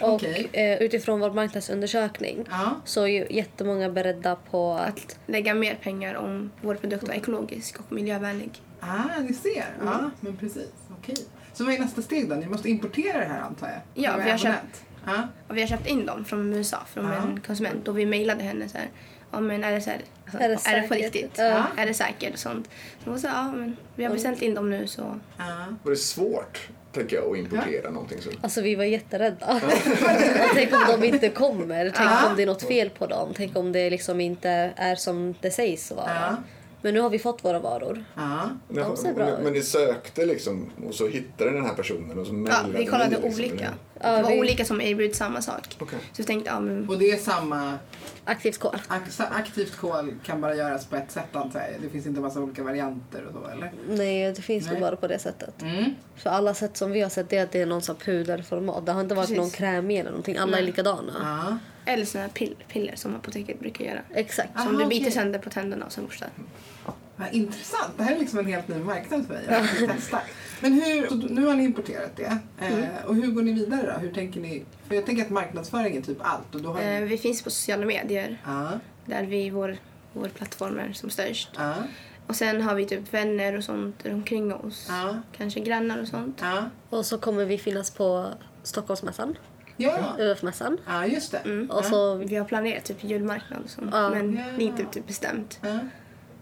Och 0.04 0.12
Okej. 0.14 0.48
eh, 0.52 0.82
utifrån 0.82 1.20
vår 1.20 1.30
marknadsundersökning 1.30 2.44
Ja. 2.50 2.70
så 2.84 3.02
är 3.02 3.06
ju 3.06 3.26
jättemånga 3.30 3.90
beredda 3.90 4.36
på 4.50 4.72
att 4.72 4.88
Att 4.88 5.18
lägga 5.26 5.54
mer 5.54 5.74
pengar 5.82 6.14
om 6.14 6.50
vår 6.62 6.74
produkt 6.74 7.08
var 7.08 7.14
ekologisk 7.14 7.80
och 7.80 7.92
miljövänlig. 7.92 8.50
Ah, 8.80 9.20
ni 9.20 9.34
ser. 9.34 9.64
Ja, 9.84 10.10
men 10.20 10.36
precis. 10.36 10.70
Okej. 11.00 11.14
Så 11.52 11.64
vad 11.64 11.74
är 11.74 11.78
nästa 11.78 12.02
steg 12.02 12.28
då? 12.28 12.34
Ni 12.34 12.46
måste 12.46 12.70
importera 12.70 13.18
det 13.18 13.24
här 13.24 13.40
antar 13.40 13.66
jag? 13.68 14.04
Ja, 14.04 14.16
vi 14.16 14.22
har 14.30 14.38
abonnent. 14.38 14.84
Ja. 15.06 15.28
Och 15.48 15.56
vi 15.56 15.60
har 15.60 15.68
köpt 15.68 15.86
in 15.86 16.06
dem 16.06 16.24
från 16.24 16.52
USA, 16.54 16.78
från 16.86 17.04
Ja. 17.04 17.14
en 17.14 17.40
konsument. 17.46 17.88
Och 17.88 17.98
vi 17.98 18.06
mejlade 18.06 18.42
henne 18.42 18.68
så 18.68 18.78
här, 18.78 18.88
ja 19.30 19.40
men 19.40 19.64
är 19.64 19.72
det 19.72 19.80
så 19.80 19.90
här, 19.90 20.00
Är 20.40 20.48
det 20.48 20.58
är 20.66 20.82
det 20.82 20.88
på 20.88 20.94
riktigt? 20.94 21.32
Ja. 21.38 21.62
Är 21.76 21.86
det 21.86 21.94
säkert 21.94 22.32
och 22.32 22.38
sånt? 22.38 22.70
Så 23.04 23.10
hon 23.10 23.20
sa, 23.20 23.28
ja 23.28 23.52
men 23.52 23.76
vi 23.96 24.04
har 24.04 24.12
beställt 24.12 24.42
in 24.42 24.54
dem 24.54 24.70
nu 24.70 24.86
så. 24.86 25.18
Ja. 25.38 25.44
var 25.82 25.90
det 25.90 25.96
svårt, 25.96 26.68
tänker 26.94 27.16
jag, 27.16 27.30
att 27.30 27.36
importera 27.36 27.90
någonting 27.90 28.18
så. 28.20 28.30
Alltså 28.40 28.60
vi 28.60 28.74
var 28.74 28.84
jätterädda. 28.84 29.60
tänk 30.54 30.72
om 30.72 31.00
de 31.00 31.06
inte 31.06 31.28
kommer. 31.28 31.84
Tänk 31.96 32.10
Ja. 32.10 32.30
om 32.30 32.36
det 32.36 32.42
är 32.42 32.46
något 32.46 32.62
fel 32.62 32.90
på 32.90 33.06
dem. 33.06 33.32
Tänk 33.36 33.56
om 33.56 33.72
det 33.72 33.90
liksom 33.90 34.20
inte 34.20 34.72
är 34.76 34.94
som 34.94 35.34
det 35.40 35.50
sägs 35.50 35.90
vara. 35.92 36.10
Ja. 36.14 36.36
Men 36.82 36.94
nu 36.94 37.00
har 37.00 37.10
vi 37.10 37.18
fått 37.18 37.44
våra 37.44 37.58
varor. 37.58 38.04
Ja. 38.16 38.50
De 38.68 38.96
ser 38.96 39.12
bra 39.14 39.24
men, 39.24 39.34
ut. 39.34 39.40
men 39.44 39.52
ni 39.52 39.62
sökte 39.62 40.26
liksom 40.26 40.70
och 40.88 40.94
så 40.94 41.08
hittade 41.08 41.50
ni 41.50 41.56
den 41.56 41.66
här 41.66 41.74
personen 41.74 42.18
och 42.18 42.26
så 42.26 42.46
Ja, 42.48 42.56
vi 42.78 42.86
kollade 42.86 43.18
ni 43.18 43.34
liksom. 43.36 43.68
Olika. 43.94 44.08
Ja, 44.10 44.16
det 44.16 44.22
var 44.22 44.30
vi- 44.30 44.38
olika 44.40 44.64
som 44.64 44.80
erbjöd 44.80 45.14
samma 45.14 45.42
sak. 45.42 45.76
Okej. 45.80 45.98
Så 46.12 46.22
vi 46.22 46.24
tänkte, 46.24 46.50
ja 46.50 46.60
men 46.60 46.88
Och 46.88 46.98
det 46.98 47.10
är 47.10 47.16
samma... 47.18 47.78
Aktivt 48.24 48.58
kol. 48.58 48.74
ak- 48.88 49.28
Aktivt 49.30 49.76
kol 49.76 50.14
kan 50.24 50.40
bara 50.40 50.54
göras 50.54 50.86
på 50.86 50.96
ett 50.96 51.10
sätt 51.10 51.36
antar 51.36 51.60
jag. 51.60 51.82
Det 51.82 51.88
finns 51.88 52.06
inte 52.06 52.20
massa 52.20 52.40
olika 52.40 52.62
varianter 52.62 53.24
och 53.26 53.32
så 53.32 53.50
eller? 53.50 53.72
Nej, 53.88 54.32
det 54.32 54.42
finns 54.42 54.64
Nej. 54.64 54.72
nog 54.72 54.80
bara 54.82 54.96
på 54.96 55.06
det 55.06 55.18
sättet. 55.18 55.62
Mm. 55.62 55.84
För 56.16 56.30
alla 56.30 56.54
sätt 56.54 56.76
som 56.76 56.90
vi 56.90 57.00
har 57.00 57.08
sett 57.10 57.30
det 57.30 57.36
är 57.36 57.42
att 57.42 57.52
det 57.52 57.60
är 57.60 57.66
någon 57.66 57.82
sån 57.82 57.96
puderformat. 57.96 58.86
Det 58.86 58.92
har 58.92 59.00
inte 59.00 59.14
varit 59.14 59.26
Precis. 59.28 59.36
någon 59.38 59.50
krämig 59.50 59.98
eller 59.98 60.10
någonting. 60.10 60.36
Alla 60.36 60.58
är 60.58 60.62
likadana. 60.62 61.12
Ja. 61.22 61.58
eller 61.92 62.04
såna 62.04 62.22
här 62.24 62.30
pill, 62.30 62.56
piller 62.68 62.96
som 62.96 63.14
apoteket 63.16 63.60
brukar 63.60 63.84
göra. 63.84 64.00
Exakt. 64.14 64.60
Som 64.62 64.72
du 64.72 64.78
Aha, 64.80 64.88
biter 64.88 65.02
okej. 65.04 65.12
sönder 65.12 65.38
på 65.38 65.50
tänderna 65.50 65.86
och 65.86 65.92
sen 65.92 66.04
borstar. 66.04 66.28
Vad 67.16 67.34
intressant. 67.34 67.92
Det 67.96 68.02
här 68.04 68.14
är 68.14 68.18
liksom 68.18 68.38
en 68.38 68.46
helt 68.46 68.68
ny 68.68 68.78
marknad 68.78 69.26
för 69.26 69.34
mig. 69.34 69.44
Jag 69.48 69.68
ska 69.68 69.86
testa. 69.86 70.20
Men 70.60 70.72
hur, 70.72 71.06
så 71.06 71.14
nu 71.14 71.46
har 71.46 71.54
ni 71.54 71.64
importerat 71.64 72.16
det. 72.16 72.38
Mm. 72.60 72.82
Eh, 72.82 73.04
och 73.06 73.14
hur 73.14 73.26
går 73.32 73.42
ni 73.42 73.52
vidare 73.52 73.92
då? 73.92 73.98
Hur 74.00 74.12
tänker 74.14 74.40
ni? 74.40 74.64
För 74.88 74.94
jag 74.94 75.06
tänker 75.06 75.22
att 75.24 75.30
marknadsföring 75.30 75.96
är 75.96 76.00
typ 76.00 76.18
allt. 76.20 76.54
Och 76.54 76.62
då 76.62 76.72
har 76.72 76.80
Eh, 76.80 77.00
ni... 77.00 77.04
vi 77.06 77.18
finns 77.18 77.42
på 77.42 77.50
sociala 77.50 77.86
medier 77.86 78.40
Ja. 78.46 78.70
där 79.06 79.22
vi 79.22 79.50
vår, 79.50 79.76
vår 80.12 80.28
plattform 80.28 80.78
är 80.78 80.92
som 80.92 81.10
störst. 81.10 81.50
Ja. 81.56 81.74
Och 82.26 82.36
sen 82.36 82.62
har 82.62 82.74
vi 82.74 82.84
typ 82.86 83.14
vänner 83.14 83.56
och 83.56 83.64
sånt 83.64 84.06
omkring 84.06 84.54
oss. 84.54 84.86
Ja. 84.88 85.16
Kanske 85.36 85.60
grannar 85.60 86.00
och 86.02 86.08
sånt. 86.08 86.42
Och 86.90 87.06
så 87.06 87.18
kommer 87.18 87.44
vi 87.44 87.58
finnas 87.58 87.90
på 87.90 88.28
Stockholmsmässan. 88.62 89.36
Ja. 89.76 89.92
UF-mässan. 90.18 90.78
Ja, 90.86 91.06
just 91.06 91.32
det. 91.32 91.38
Mm. 91.38 91.70
Och 91.70 91.84
så, 91.84 92.14
Vi 92.14 92.36
har 92.36 92.44
planerat 92.44 92.84
typ 92.84 93.04
julmarknad 93.04 93.62
och 93.64 93.70
sånt. 93.70 93.90
Ja. 93.92 94.10
Men 94.10 94.36
Ja. 94.36 94.44
det 94.58 94.64
är 94.64 94.66
inte 94.66 94.84
typ 94.84 95.06
bestämt. 95.06 95.60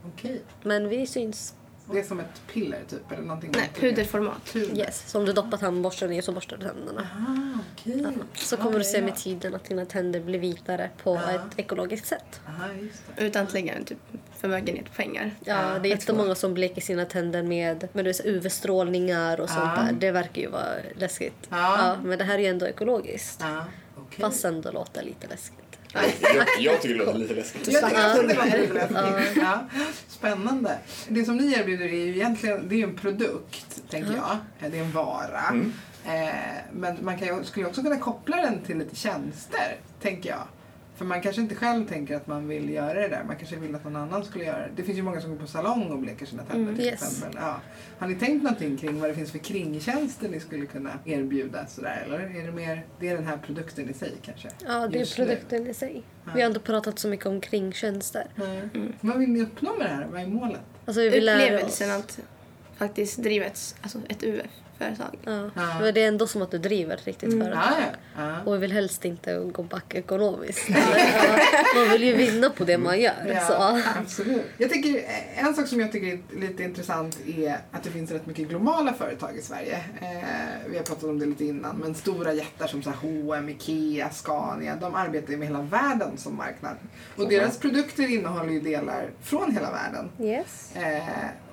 Ja. 0.02 0.10
Okej. 0.16 0.42
men 0.62 0.88
vi 0.88 1.06
syns. 1.06 1.54
Det 1.92 1.98
är 1.98 2.02
som 2.04 2.20
ett 2.20 2.42
piller 2.52 2.80
typ? 2.90 3.12
Eller 3.12 3.22
någonting 3.22 3.50
Nej, 3.54 3.70
puderformat. 3.74 4.44
Puder. 4.52 4.76
Yes. 4.78 5.10
Så 5.10 5.18
om 5.18 5.24
du 5.24 5.32
doppar 5.32 5.58
tandborsten 5.58 6.12
i 6.12 6.22
så 6.22 6.32
borstar 6.32 6.56
du 6.56 6.66
tänderna. 6.66 7.08
Ah. 7.18 7.58
Så 8.34 8.54
Ja, 8.54 8.56
kommer 8.56 8.72
du 8.72 8.78
det 8.78 8.84
se 8.84 8.98
är 8.98 9.02
med 9.02 9.16
tiden 9.16 9.54
att 9.54 9.64
dina 9.64 9.84
tänder 9.84 10.20
blir 10.20 10.38
vitare 10.38 10.90
på 11.02 11.14
Ja. 11.26 11.30
ett 11.32 11.40
ekologiskt 11.58 12.06
sätt. 12.06 12.40
Aha, 12.48 12.72
just 12.80 13.02
det. 13.16 13.24
Utan 13.24 13.42
att 13.46 13.52
lägga 13.52 13.74
en 13.74 13.84
typ 13.84 13.98
förmögenhet 14.36 14.84
på 14.86 14.92
pengar. 14.92 15.30
Ja, 15.44 15.72
Ja, 15.72 15.78
det 15.78 15.88
är 15.88 15.90
jättemånga 15.90 16.34
som 16.34 16.54
bleker 16.54 16.80
sina 16.80 17.04
tänder 17.04 17.42
med, 17.42 17.88
med 17.92 18.04
du 18.04 18.12
UV-strålningar 18.24 19.40
och 19.40 19.48
sånt 19.50 19.70
Ja. 19.76 19.82
där. 19.82 19.92
Det 19.92 20.10
verkar 20.10 20.42
ju 20.42 20.48
vara 20.48 20.74
läskigt. 20.96 21.46
Ja. 21.48 21.96
men 22.04 22.18
det 22.18 22.24
här 22.24 22.34
är 22.34 22.38
ju 22.38 22.46
ändå 22.46 22.66
ekologiskt. 22.66 23.40
Ja, 23.40 23.64
okej. 23.96 24.20
Fast 24.20 24.44
ändå 24.44 24.70
låter 24.70 25.02
lite 25.02 25.26
läskigt. 25.26 25.58
Jag, 25.92 26.04
jag 26.60 26.82
tycker 26.82 26.98
det 26.98 27.04
låter 27.04 27.18
lite 27.18 27.34
läskigt. 27.34 27.72
Jag 27.72 27.88
tycker 27.88 28.08
också 28.10 28.22
det 28.22 28.34
var 28.34 28.44
lite 28.44 28.74
läskigt. 28.74 29.42
Ja. 29.42 29.58
Spännande. 30.08 30.78
Det 31.08 31.24
som 31.24 31.36
ni 31.36 31.52
erbjuder 31.52 31.84
är 31.84 32.06
ju 32.06 32.16
egentligen 32.16 32.68
det 32.68 32.82
är 32.82 32.86
en 32.86 32.94
produkt, 32.96 33.82
tänker 33.90 34.12
jag. 34.12 34.36
Det 34.70 34.78
är 34.78 34.82
en 34.82 34.92
vara. 34.92 35.42
Eh, 36.06 36.34
men 36.72 36.98
man 37.04 37.18
kan 37.18 37.44
skulle 37.44 37.66
också 37.66 37.82
kunna 37.82 37.98
koppla 37.98 38.36
den 38.36 38.62
till 38.62 38.78
lite 38.78 38.96
tjänster, 38.96 39.76
tänker 40.02 40.30
jag. 40.30 40.42
För 41.02 41.06
man 41.06 41.20
kanske 41.22 41.42
inte 41.42 41.54
själv 41.54 41.86
tänker 41.88 42.16
att 42.16 42.26
man 42.26 42.48
vill 42.48 42.70
göra 42.70 42.94
det 43.00 43.08
där. 43.08 43.24
Man 43.24 43.36
kanske 43.36 43.56
vill 43.56 43.74
att 43.74 43.84
någon 43.84 43.96
annan 43.96 44.24
skulle 44.24 44.44
göra 44.44 44.58
det. 44.58 44.70
Det 44.76 44.82
finns 44.82 44.98
ju 44.98 45.02
många 45.02 45.20
som 45.20 45.30
går 45.30 45.38
på 45.38 45.46
salong 45.46 45.90
och 45.90 45.98
bleker 45.98 46.26
sina 46.26 46.42
tänder 46.42 46.62
Mm, 46.62 46.76
till 46.76 46.84
yes. 46.84 47.02
exempel. 47.02 47.38
Ja. 47.42 47.60
Har 47.98 48.08
ni 48.08 48.14
tänkt 48.14 48.42
någonting 48.42 48.76
kring 48.76 49.00
vad 49.00 49.10
det 49.10 49.14
finns 49.14 49.30
för 49.30 49.38
kringtjänster 49.38 50.28
ni 50.28 50.40
skulle 50.40 50.66
kunna 50.66 50.90
erbjuda? 51.04 51.66
Sådär? 51.66 52.02
Eller 52.06 52.18
är 52.18 52.46
det 52.46 52.52
mer 52.52 52.86
det 53.00 53.08
är 53.08 53.14
den 53.14 53.26
här 53.26 53.36
produkten 53.36 53.90
i 53.90 53.92
sig 53.94 54.12
kanske? 54.22 54.48
Ja, 54.66 54.88
det 54.88 54.96
är 54.96 55.00
Just 55.00 55.18
nu. 55.18 55.24
produkten 55.24 55.66
i 55.66 55.74
sig. 55.74 56.02
Ja. 56.24 56.30
Vi 56.34 56.40
har 56.40 56.48
inte 56.48 56.60
pratat 56.60 56.98
så 56.98 57.08
mycket 57.08 57.26
om 57.26 57.40
kringtjänster. 57.40 58.26
Mm. 58.36 58.92
Vad 59.00 59.18
vill 59.18 59.28
ni 59.30 59.42
uppnå 59.42 59.76
med 59.76 59.86
det 59.86 59.94
här? 59.94 60.06
Vad 60.12 60.20
är 60.20 60.26
målet? 60.26 60.60
Alltså 60.84 61.00
vi 61.00 61.08
vill. 61.08 61.28
Upplevelsen 61.28 61.90
att 61.90 62.18
faktiskt 62.76 63.22
driva 63.22 63.44
ett, 63.44 63.74
alltså 63.82 63.98
ett 64.08 64.22
UF-företag. 64.82 65.18
Ja. 65.24 65.50
Ja. 65.54 65.80
Men 65.80 65.94
det 65.94 66.02
är 66.02 66.08
ändå 66.08 66.26
som 66.26 66.42
att 66.42 66.50
du 66.50 66.58
driver 66.58 66.94
ett 66.94 67.06
riktigt 67.06 67.30
företag. 67.32 67.54
Ja, 67.54 67.74
ja. 68.16 68.22
ja. 68.22 68.42
Och 68.44 68.54
vi 68.54 68.58
vill 68.58 68.72
helst 68.72 69.04
inte 69.04 69.38
gå 69.52 69.62
back 69.62 69.94
ekonomiskt. 69.94 70.68
Man 71.76 71.88
vill 71.92 72.02
ju 72.02 72.16
vinna 72.16 72.50
på 72.50 72.64
det 72.64 72.78
man 72.78 73.00
gör. 73.00 73.12
Ja, 73.34 73.40
Så. 73.40 73.82
absolut. 74.00 74.42
Jag 74.58 74.70
tycker, 74.70 74.98
eh, 74.98 75.46
en 75.46 75.54
sak 75.54 75.66
som 75.66 75.80
jag 75.80 75.92
tycker 75.92 76.06
är 76.06 76.40
lite 76.40 76.62
intressant 76.62 77.18
är 77.26 77.58
att 77.70 77.82
det 77.82 77.90
finns 77.90 78.10
rätt 78.10 78.26
mycket 78.26 78.48
globala 78.48 78.92
företag 78.92 79.36
i 79.36 79.42
Sverige. 79.42 79.76
Eh, 80.00 80.70
vi 80.70 80.76
har 80.76 80.84
pratat 80.84 81.04
om 81.04 81.18
det 81.18 81.26
lite 81.26 81.44
innan, 81.44 81.76
men 81.76 81.94
stora 81.94 82.32
jättar 82.32 82.66
som 82.66 82.82
så 82.82 82.90
här 82.90 82.96
H&M, 82.96 83.48
Ikea, 83.48 84.10
Scania, 84.10 84.76
de 84.76 84.94
arbetar 84.94 85.30
ju 85.30 85.36
med 85.36 85.48
hela 85.48 85.62
världen 85.62 86.18
som 86.18 86.36
marknad. 86.36 86.76
Och 87.16 87.28
deras 87.28 87.58
produkter 87.58 88.10
innehåller 88.12 88.52
ju 88.52 88.60
delar 88.60 89.10
från 89.22 89.52
hela 89.52 89.70
världen. 89.70 90.10
Yes. 90.20 90.76
Eh, 90.76 91.02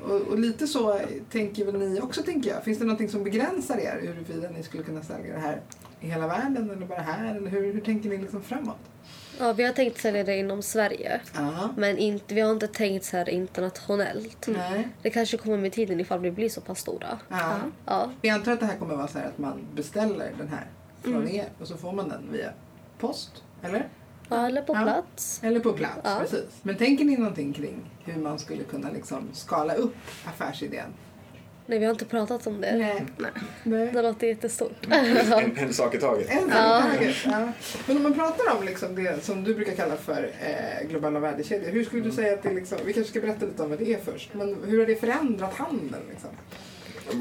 och, 0.04 0.22
och 0.22 0.40
lite 0.40 0.68
så 0.68 1.00
tänker 1.32 1.66
väl 1.66 1.80
ni 1.80 2.02
också, 2.02 2.24
tänker 2.24 2.50
jag. 2.50 2.64
Finns 2.64 2.80
det 2.80 2.86
någonting 2.86 3.10
som 3.10 3.19
begränsar 3.24 3.78
er 3.78 4.00
huruvida 4.02 4.50
ni 4.50 4.64
skulle 4.64 4.84
kunna 4.84 5.02
sälja 5.04 5.34
det 5.34 5.40
här 5.40 5.62
i 6.02 6.08
hela 6.08 6.28
världen 6.28 6.70
eller 6.70 6.86
bara 6.86 7.02
här? 7.02 7.36
Eller 7.36 7.50
hur, 7.50 7.74
hur 7.74 7.82
tänker 7.82 8.10
ni 8.10 8.18
liksom 8.18 8.42
framåt? 8.44 8.78
Ja, 9.40 9.54
vi 9.54 9.64
har 9.64 9.74
tänkt 9.74 10.02
sälja 10.02 10.24
det 10.24 10.38
inom 10.38 10.62
Sverige. 10.62 11.22
Ja. 11.36 11.70
Men 11.78 11.98
inte, 11.98 12.34
vi 12.36 12.42
har 12.42 12.52
inte 12.52 12.68
tänkt 12.68 13.06
så 13.06 13.18
här 13.18 13.30
internationellt. 13.30 14.48
Nej. 14.48 14.88
Det 15.02 15.10
kanske 15.10 15.38
kommer 15.38 15.58
med 15.58 15.72
tiden 15.74 16.00
ifall 16.00 16.20
vi 16.20 16.32
blir 16.32 16.50
så 16.50 16.62
pass 16.62 16.80
stora. 16.80 17.20
Ja. 17.30 17.58
Ja, 17.86 18.12
Vi 18.22 18.30
antar 18.30 18.52
att 18.52 18.60
det 18.60 18.66
här 18.66 18.78
kommer 18.78 18.96
vara 18.96 19.08
så 19.08 19.20
här 19.20 19.26
att 19.28 19.38
man 19.38 19.60
beställer 19.76 20.32
den 20.38 20.48
här 20.48 20.66
från 21.04 21.30
er 21.30 21.46
och 21.62 21.68
så 21.68 21.78
får 21.78 21.92
man 21.92 22.10
den 22.10 22.30
via 22.32 22.50
post, 23.00 23.44
eller? 23.62 23.88
ja 24.30 24.48
eller 24.48 24.62
på 24.62 24.74
Ja. 24.74 24.82
plats. 24.84 25.40
Eller 25.44 25.60
på 25.60 25.74
plats, 25.74 26.00
Ja. 26.04 26.18
precis. 26.22 26.46
Men 26.62 26.76
tänker 26.76 27.06
ni 27.06 27.18
någonting 27.18 27.54
kring 27.54 27.92
hur 28.06 28.22
man 28.22 28.40
skulle 28.40 28.64
kunna 28.64 28.92
liksom 28.92 29.28
skala 29.34 29.74
upp 29.74 29.96
affärsidén? 30.26 30.94
Nej, 31.70 31.80
vi 31.80 31.86
har 31.86 31.92
inte 31.92 32.06
pratat 32.06 32.48
om 32.48 32.62
det. 32.62 32.76
Nej. 32.76 33.06
Nej. 33.64 33.90
Det 33.94 34.02
låter 34.02 34.28
jättestort. 34.28 34.88
En, 34.90 35.58
en 35.58 35.74
sak 35.74 35.96
i 35.96 36.00
taget. 36.00 36.30
En 36.30 36.50
sak 36.52 36.94
i 36.94 36.98
taget, 36.98 37.16
ja. 37.26 37.52
Men 37.88 37.98
om 37.98 38.04
man 38.04 38.14
pratar 38.14 38.58
om 38.58 38.64
liksom 38.64 38.96
det 38.96 39.24
som 39.24 39.44
du 39.44 39.56
brukar 39.56 39.74
kalla 39.74 39.96
för 39.96 40.32
eh, 40.42 40.88
globala 40.88 41.20
värdekedjor. 41.20 41.72
Hur 41.72 41.84
skulle 41.84 42.02
du 42.04 42.12
säga 42.12 42.34
att 42.34 42.44
det 42.44 42.54
liksom, 42.54 42.78
vi 42.86 42.94
kanske 42.94 43.12
ska 43.12 43.22
berätta 43.22 43.46
lite 43.46 43.64
om 43.64 43.70
vad 43.70 43.80
det 43.80 43.94
är 43.94 44.00
först. 44.00 44.34
Men 44.34 44.56
hur 44.68 44.80
har 44.80 44.86
det 44.86 44.96
förändrat 44.96 45.54
handeln? 45.54 46.04
Liksom? 46.10 46.30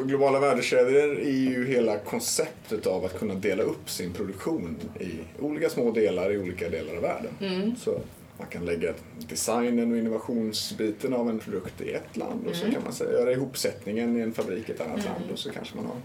Globala 0.08 0.40
värdekedjor 0.40 1.18
är 1.20 1.30
ju 1.30 1.66
hela 1.66 1.98
konceptet 1.98 2.86
av 2.86 3.04
att 3.04 3.18
kunna 3.18 3.34
dela 3.34 3.62
upp 3.62 3.90
sin 3.90 4.12
produktion 4.12 4.76
i 5.00 5.10
olika 5.40 5.70
små 5.70 5.90
delar 5.90 6.32
i 6.32 6.38
olika 6.38 6.68
delar 6.68 6.96
av 6.96 7.02
världen. 7.02 7.76
Så 7.80 8.00
man 8.38 8.46
kan 8.48 8.64
lägga 8.64 8.94
designen 9.28 9.92
och 9.92 9.98
innovationsbiten 9.98 11.14
av 11.14 11.30
en 11.30 11.38
produkt 11.38 11.80
i 11.80 11.92
ett 11.92 12.16
land 12.16 12.46
och 12.46 12.56
så 12.56 12.64
kan 12.70 12.82
man 12.84 13.12
göra 13.12 13.32
ihopsättningen 13.32 14.16
i 14.16 14.20
en 14.20 14.32
fabrik 14.32 14.68
i 14.68 14.72
ett 14.72 14.80
annat 14.80 15.04
land 15.04 15.24
och 15.32 15.38
så 15.38 15.50
kanske 15.50 15.76
man 15.76 15.86
har 15.86 15.96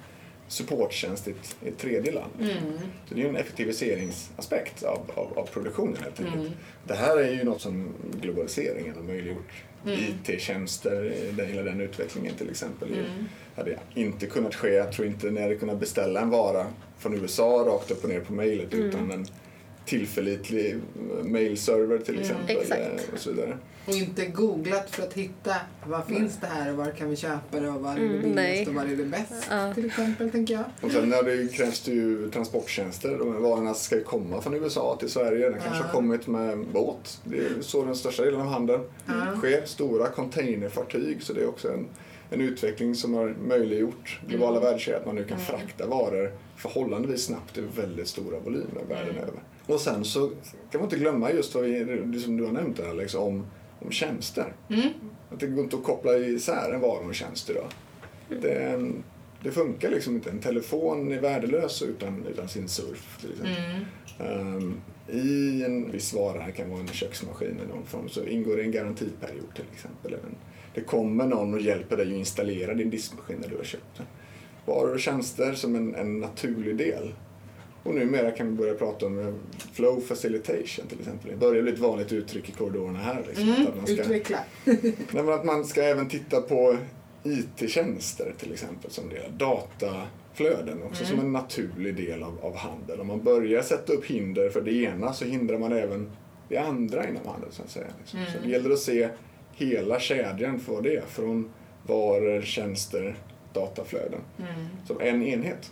supporttjänst 0.48 1.28
i 1.28 1.34
ett, 1.65 1.78
tredje 1.78 2.12
land. 2.12 2.32
Så 3.08 3.15
det 3.15 3.22
är 3.22 3.24
ju 3.24 3.30
en 3.30 3.36
effektiviseringsaspekt 3.36 4.84
av, 4.84 5.12
av, 5.15 5.39
av 5.39 5.46
produktionen 5.46 5.98
helt 6.04 6.19
enkelt. 6.19 6.52
Det 6.88 6.96
här 6.96 7.17
är 7.17 7.32
ju 7.32 7.43
något 7.43 7.62
som 7.62 7.89
globaliseringen 8.22 8.96
har 8.96 9.04
möjliggjort. 9.04 9.52
IT-tjänster, 9.86 11.15
den, 11.32 11.48
hela 11.48 11.62
den 11.62 11.82
utvecklingen 11.82 12.36
till 12.36 12.50
exempel. 12.50 12.89
ju 12.89 13.06
hade 13.56 13.80
inte 13.93 14.26
kunnat 14.26 14.56
ske, 14.56 14.74
jag 14.74 14.91
tror 14.91 15.08
inte 15.08 15.32
ni 15.32 15.41
hade 15.41 15.56
kunnat 15.56 15.80
beställa 15.80 16.22
en 16.22 16.30
vara 16.30 16.65
från 16.98 17.13
USA 17.13 17.63
rakt 17.67 17.91
upp 17.91 18.04
och 18.04 18.10
ner 18.10 18.19
på 18.19 18.34
mejlet 18.34 18.74
utan 18.74 19.12
en 19.12 19.26
tillförlitlig 19.86 20.76
mailserver 21.24 21.98
till 21.98 22.19
exempel. 22.19 22.58
Exakt. 22.58 22.82
eh, 22.82 23.13
Och 23.13 23.19
så 23.19 23.32
vidare. 23.32 23.58
Och 23.88 23.93
inte 23.93 24.26
googlat 24.26 24.89
för 24.96 25.04
att 25.04 25.13
hitta 25.13 25.56
vad 25.88 26.06
finns 26.06 26.38
det 26.41 26.48
här 26.48 26.72
och 26.72 26.78
var 26.78 26.91
kan 26.91 27.10
vi 27.10 27.15
köpa 27.15 27.60
det 27.60 27.69
och 27.69 27.82
var 27.82 27.91
är 27.91 27.96
det 27.96 28.02
Mm, 28.06 28.22
billigast 28.22 28.36
nej. 28.36 28.67
och 28.67 28.74
var 28.74 28.84
är 28.86 28.96
det 28.96 29.06
bäst 29.06 29.34
Ja. 29.50 29.74
till 29.74 29.86
exempel 29.86 30.32
tänker 30.32 30.54
jag. 30.54 30.63
Och 30.82 30.91
sen 30.91 31.10
när 31.10 31.24
det 31.24 31.54
krävs 31.54 31.82
det 31.82 31.91
ju 31.91 32.30
transporttjänster. 32.30 33.17
De 33.17 33.34
här 33.34 33.39
varorna 33.39 33.74
ska 33.74 33.96
ju 33.96 34.04
komma 34.04 34.41
från 34.41 34.54
USA 34.54 34.98
till 35.00 35.10
Sverige. 35.10 35.50
Den 35.50 35.60
kanske 35.60 35.80
Ja. 35.80 35.84
har 35.86 35.91
kommit 35.93 36.28
med 36.28 36.65
båt. 36.74 37.22
Det 37.24 37.38
är 37.38 37.62
så 37.62 37.86
den 37.86 37.96
största 37.96 38.24
delen 38.24 38.41
av 38.41 38.48
handeln 38.48 38.82
sker. 39.38 39.65
Stora 39.65 40.08
containerfartyg. 40.10 41.24
Så 41.24 41.34
det 41.34 41.41
är 41.41 41.48
också 41.48 41.72
en, 41.72 41.88
en 42.30 42.41
utveckling 42.41 42.96
som 42.96 43.13
har 43.13 43.36
möjliggjort 43.48 44.19
globala 44.28 44.60
världskedjor. 44.60 45.00
Att 45.00 45.06
man 45.06 45.15
nu 45.15 45.24
kan 45.24 45.39
frakta 45.39 45.88
varor 45.88 46.32
förhållandevis 46.58 47.24
snabbt 47.26 47.58
i 47.58 47.62
väldigt 47.82 48.08
stora 48.08 48.39
volymer 48.39 48.82
världen 48.89 49.15
över. 49.17 49.34
Och 49.67 49.80
sen 49.80 50.06
så 50.06 50.28
kan 50.71 50.82
man 50.82 50.84
inte 50.84 50.95
glömma 50.95 51.32
just 51.32 51.56
vad 51.56 51.63
vi, 51.63 51.84
det 52.06 52.19
som 52.19 52.38
du 52.38 52.45
har 52.45 52.52
nämnt 52.52 52.78
där, 52.78 52.89
Alex, 52.89 53.15
om, 53.15 53.45
om 53.80 53.91
tjänster. 53.91 54.54
Att 55.30 55.39
det 55.39 55.47
går 55.47 55.63
inte 55.63 55.76
att 55.76 55.84
koppla 55.84 56.17
isär 56.17 56.71
en 56.73 56.82
vara 56.82 56.99
och 56.99 57.06
en 57.06 57.13
tjänst 57.13 57.49
idag. 57.49 57.67
Det, 58.41 58.91
det 59.43 59.52
funkar 59.52 59.89
liksom 59.89 60.15
inte. 60.15 60.30
En 60.30 60.39
telefon 60.39 61.12
är 61.12 61.21
värdelös 61.21 61.82
utan, 61.82 62.26
utan 62.28 62.47
sin 62.47 62.67
surf 62.67 63.17
till 63.21 63.32
exempel. 63.32 63.86
Ehm, 64.19 64.82
I 65.12 65.63
en 65.63 65.91
viss 65.91 66.13
vara, 66.13 66.45
det 66.45 66.52
kan 66.52 66.69
vara 66.69 66.80
en 66.80 66.88
köksmaskin 66.88 67.60
i 67.65 67.73
någon 67.73 67.86
form, 67.86 68.10
så 68.10 68.26
ingår 68.26 68.56
det 68.56 68.63
en 68.63 68.71
garantiperiod 68.71 69.56
till 69.56 69.65
exempel. 69.73 70.13
Även 70.13 70.36
det 70.73 70.82
kommer 70.82 71.28
någon 71.28 71.54
och 71.54 71.62
hjälper 71.62 71.97
dig 71.97 72.08
att 72.08 72.13
installera 72.13 72.73
din 72.73 72.89
diskmaskin 72.89 73.38
när 73.41 73.49
du 73.49 73.58
har 73.58 73.63
köpt 73.63 73.97
den. 73.97 74.06
Varor 74.65 74.93
och 74.93 74.99
tjänster 74.99 75.54
som 75.54 75.76
en, 75.76 75.95
en 75.95 76.19
naturlig 76.19 76.78
del. 76.78 77.13
Och 77.84 77.96
numera 77.96 78.32
kan 78.32 78.48
vi 78.48 78.54
börja 78.54 78.74
prata 78.74 79.06
om 79.06 79.39
flow 79.74 80.02
facilitation 80.02 80.88
till 80.88 81.00
exempel. 81.00 81.32
Det 81.32 81.38
börjar 81.38 81.62
bli 81.62 81.74
ett 81.74 81.80
vanligt 81.80 82.12
uttryck 82.12 82.50
i 82.50 82.52
korridorerna 82.52 83.00
här. 83.00 83.24
Liksom, 83.28 83.52
att 83.52 83.76
man 83.78 83.88
ska, 83.88 84.02
Utveckla. 84.02 84.39
Nej, 85.12 85.30
att 85.30 85.46
man 85.46 85.65
ska 85.65 85.84
även 85.84 86.10
titta 86.10 86.41
på 86.41 86.78
IT-tjänster 87.24 88.34
till 88.39 88.54
exempel 88.54 88.91
som 88.91 89.10
del. 89.10 89.38
Dataflöden 89.38 90.84
också 90.84 91.06
som 91.06 91.19
en 91.19 91.32
naturlig 91.32 91.96
del 91.96 92.24
av, 92.24 92.38
av 92.41 92.56
handel. 92.56 93.00
Om 93.00 93.08
man 93.08 93.24
börjar 93.24 93.62
sätta 93.62 93.93
upp 93.93 94.06
hinder 94.06 94.50
för 94.50 94.62
det 94.62 94.74
ena 94.74 95.13
så 95.13 95.26
hindrar 95.26 95.58
man 95.58 95.74
även 95.74 96.12
det 96.50 96.58
andra 96.58 97.10
inom 97.10 97.28
handeln 97.28 97.52
så 97.52 97.63
att 97.63 97.69
säga. 97.69 97.88
Liksom. 98.00 98.19
Så 98.34 98.43
det 98.43 98.50
gäller 98.50 98.69
att 98.69 98.80
se 98.80 99.10
hela 99.52 100.00
kedjan 100.00 100.60
för 100.60 100.74
vad 100.74 100.84
det 100.84 100.96
är. 100.96 101.06
Från 101.08 101.50
varor, 101.88 102.41
tjänster, 102.41 103.15
dataflöden. 103.53 104.19
Som 104.87 105.01
en 105.01 105.23
enhet. 105.23 105.71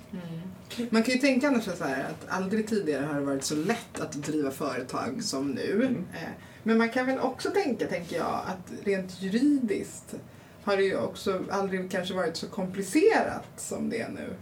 Man 0.89 1.03
kan 1.03 1.13
ju 1.13 1.19
tänka 1.21 1.47
annars 1.47 1.63
så 1.63 1.83
här 1.85 2.03
att 2.03 2.25
aldrig 2.29 2.67
tidigare 2.67 3.05
har 3.05 3.13
det 3.19 3.25
varit 3.25 3.43
så 3.43 3.55
lätt 3.55 3.99
att 3.99 4.11
driva 4.13 4.51
företag 4.51 5.23
som 5.23 5.51
nu. 5.51 5.95
Eh, 6.13 6.19
Men 6.63 6.77
man 6.77 6.89
kan 6.89 7.05
väl 7.05 7.19
också 7.19 7.49
tänka, 7.49 7.87
tänker 7.87 8.15
jag, 8.17 8.41
att 8.47 8.85
rent 8.85 9.21
juridiskt 9.21 10.15
har 10.63 10.77
det 10.77 10.83
ju 10.83 10.97
också 10.97 11.43
aldrig 11.49 11.91
kanske 11.91 12.13
varit 12.13 12.37
så 12.37 12.47
komplicerat 12.47 13.47
som 13.57 13.89
det 13.89 14.01
är 14.01 14.09
nu. 14.09 14.33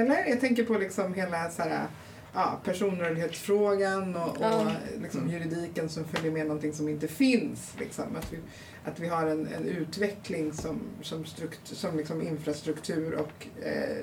Eller? 0.00 0.24
Jag 0.26 0.40
tänker 0.40 0.64
på 0.64 0.78
liksom 0.78 1.14
hela 1.14 1.50
så 1.50 1.62
här, 1.62 1.86
ja, 2.34 2.60
personrörlighetsfrågan 2.64 4.16
och, 4.16 4.28
och 4.28 4.36
Ja. 4.40 4.72
liksom 5.02 5.30
juridiken 5.30 5.88
som 5.88 6.04
följer 6.04 6.32
med 6.32 6.46
någonting 6.46 6.72
som 6.72 6.88
inte 6.88 7.08
finns. 7.08 7.72
Liksom. 7.78 8.04
Att, 8.18 8.32
vi, 8.32 8.36
att 8.84 9.00
vi 9.00 9.08
har 9.08 9.26
en, 9.26 9.48
en 9.56 9.68
utveckling 9.68 10.52
som, 10.52 10.80
som, 11.02 11.24
strukt, 11.24 11.60
som 11.64 11.96
liksom 11.96 12.22
infrastruktur 12.22 13.12
och 13.14 13.46
eh, 13.66 13.96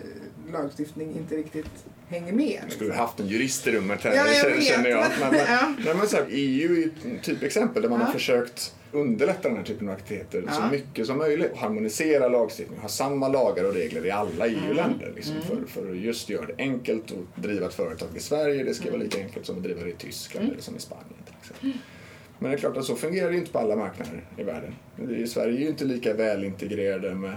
lagstiftning 0.53 1.15
inte 1.17 1.35
riktigt 1.35 1.85
hänger 2.07 2.33
med. 2.33 2.47
Skulle 2.57 2.65
Liksom. 2.67 2.87
vi 2.87 2.93
haft 2.93 3.19
en 3.19 3.27
jurist 3.27 3.67
i 3.67 3.71
rummet 3.71 4.01
här 4.03 4.13
Ja, 4.15 4.27
jag 4.27 4.63
känner, 4.63 4.89
jag. 4.89 5.05
Men, 5.19 5.29
men, 5.31 5.39
Ja. 5.49 5.73
nej, 5.85 5.95
men 5.95 6.07
så 6.07 6.15
här, 6.15 6.25
EU 6.29 6.71
är 6.71 6.75
ju 6.77 6.83
ett 7.15 7.23
typexempel 7.23 7.81
där 7.81 7.89
man 7.89 7.99
Ja. 7.99 8.05
har 8.05 8.13
försökt 8.13 8.75
underlätta 8.91 9.47
den 9.47 9.57
här 9.57 9.63
typen 9.63 9.89
av 9.89 9.93
aktiviteter 9.95 10.43
Ja. 10.47 10.53
så 10.53 10.61
mycket 10.71 11.07
som 11.07 11.17
möjligt. 11.17 11.51
Och 11.51 11.57
harmonisera 11.57 12.27
lagstiftningen, 12.27 12.81
ha 12.81 12.89
samma 12.89 13.27
lagar 13.27 13.63
och 13.63 13.73
regler 13.73 14.05
i 14.05 14.11
alla 14.11 14.47
Mm. 14.47 14.59
EU-länder. 14.67 15.11
Liksom, 15.15 15.35
för, 15.41 15.57
för 15.67 15.91
att 15.91 15.97
just 15.97 16.29
göra 16.29 16.45
det 16.45 16.55
enkelt 16.57 17.11
att 17.11 17.43
driva 17.43 17.65
ett 17.67 17.73
företag 17.73 18.09
i 18.15 18.19
Sverige. 18.19 18.63
Det 18.63 18.73
ska 18.73 18.83
Mm. 18.87 18.93
vara 18.99 19.03
lika 19.03 19.17
enkelt 19.21 19.45
som 19.45 19.57
att 19.57 19.63
driva 19.63 19.83
det 19.83 19.89
i 19.89 19.93
Tyskland 19.95 20.49
eller 20.51 20.61
som 20.61 20.75
i 20.75 20.79
Spanien 20.79 21.07
till 21.25 21.35
exempel. 21.41 21.71
Men 22.39 22.51
det 22.51 22.57
är 22.57 22.59
klart 22.59 22.77
att 22.77 22.85
så 22.85 22.95
fungerar 22.95 23.31
det 23.31 23.37
inte 23.37 23.51
på 23.51 23.59
alla 23.59 23.75
marknader 23.75 24.23
i 24.37 24.43
världen. 24.43 24.73
I 25.23 25.27
Sverige 25.27 25.57
är 25.57 25.61
ju 25.61 25.67
inte 25.67 25.85
lika 25.85 26.13
väl 26.13 26.43
integrerade 26.43 27.15
med, 27.15 27.35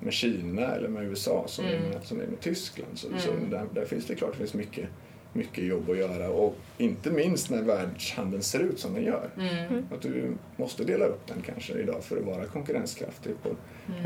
med 0.00 0.12
Kina 0.12 0.62
eller 0.74 0.88
med 0.88 1.04
USA 1.04 1.44
som, 1.48 1.64
Mm. 1.64 1.82
är, 1.84 1.88
med, 1.88 1.98
som 2.04 2.20
är 2.20 2.26
med 2.26 2.40
Tyskland. 2.40 2.90
Så, 2.94 3.08
så 3.18 3.30
där, 3.50 3.66
där 3.74 3.84
finns 3.84 4.06
det 4.06 4.14
klart 4.14 4.32
det 4.32 4.38
finns 4.38 4.54
mycket, 4.54 4.84
mycket 5.32 5.64
jobb 5.64 5.90
att 5.90 5.96
göra. 5.96 6.30
Och 6.30 6.56
inte 6.78 7.10
minst 7.10 7.50
när 7.50 7.62
världshandeln 7.62 8.42
ser 8.42 8.58
ut 8.58 8.80
som 8.80 8.94
den 8.94 9.04
gör. 9.04 9.30
Mm. 9.38 9.84
Att 9.94 10.02
du 10.02 10.36
måste 10.56 10.84
dela 10.84 11.04
upp 11.04 11.26
den 11.26 11.42
kanske 11.46 11.72
idag 11.72 12.04
för 12.04 12.16
att 12.16 12.24
vara 12.24 12.44
konkurrenskraftig 12.44 13.34
på, 13.42 13.48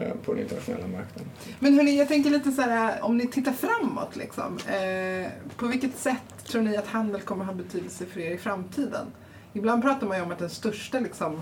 eh, 0.02 0.14
på 0.24 0.32
den 0.32 0.42
internationella 0.42 0.86
marknaden. 0.86 1.30
Men 1.58 1.74
hörni, 1.74 1.98
jag 1.98 2.08
tänker 2.08 2.30
lite 2.30 2.52
så 2.52 2.62
här, 2.62 3.04
om 3.04 3.16
ni 3.16 3.26
tittar 3.26 3.52
framåt 3.52 4.16
liksom. 4.16 4.58
Eh, 4.68 5.30
på 5.56 5.66
vilket 5.66 5.96
sätt 5.96 6.44
tror 6.46 6.62
ni 6.62 6.76
att 6.76 6.86
handel 6.86 7.20
kommer 7.20 7.44
ha 7.44 7.54
betydelse 7.54 8.06
för 8.06 8.20
er 8.20 8.30
i 8.30 8.38
framtiden? 8.38 9.06
Ibland 9.52 9.82
pratar 9.82 10.06
man 10.06 10.16
ju 10.16 10.22
om 10.22 10.32
att 10.32 10.38
det 10.38 10.48
största 10.48 11.00
liksom, 11.00 11.40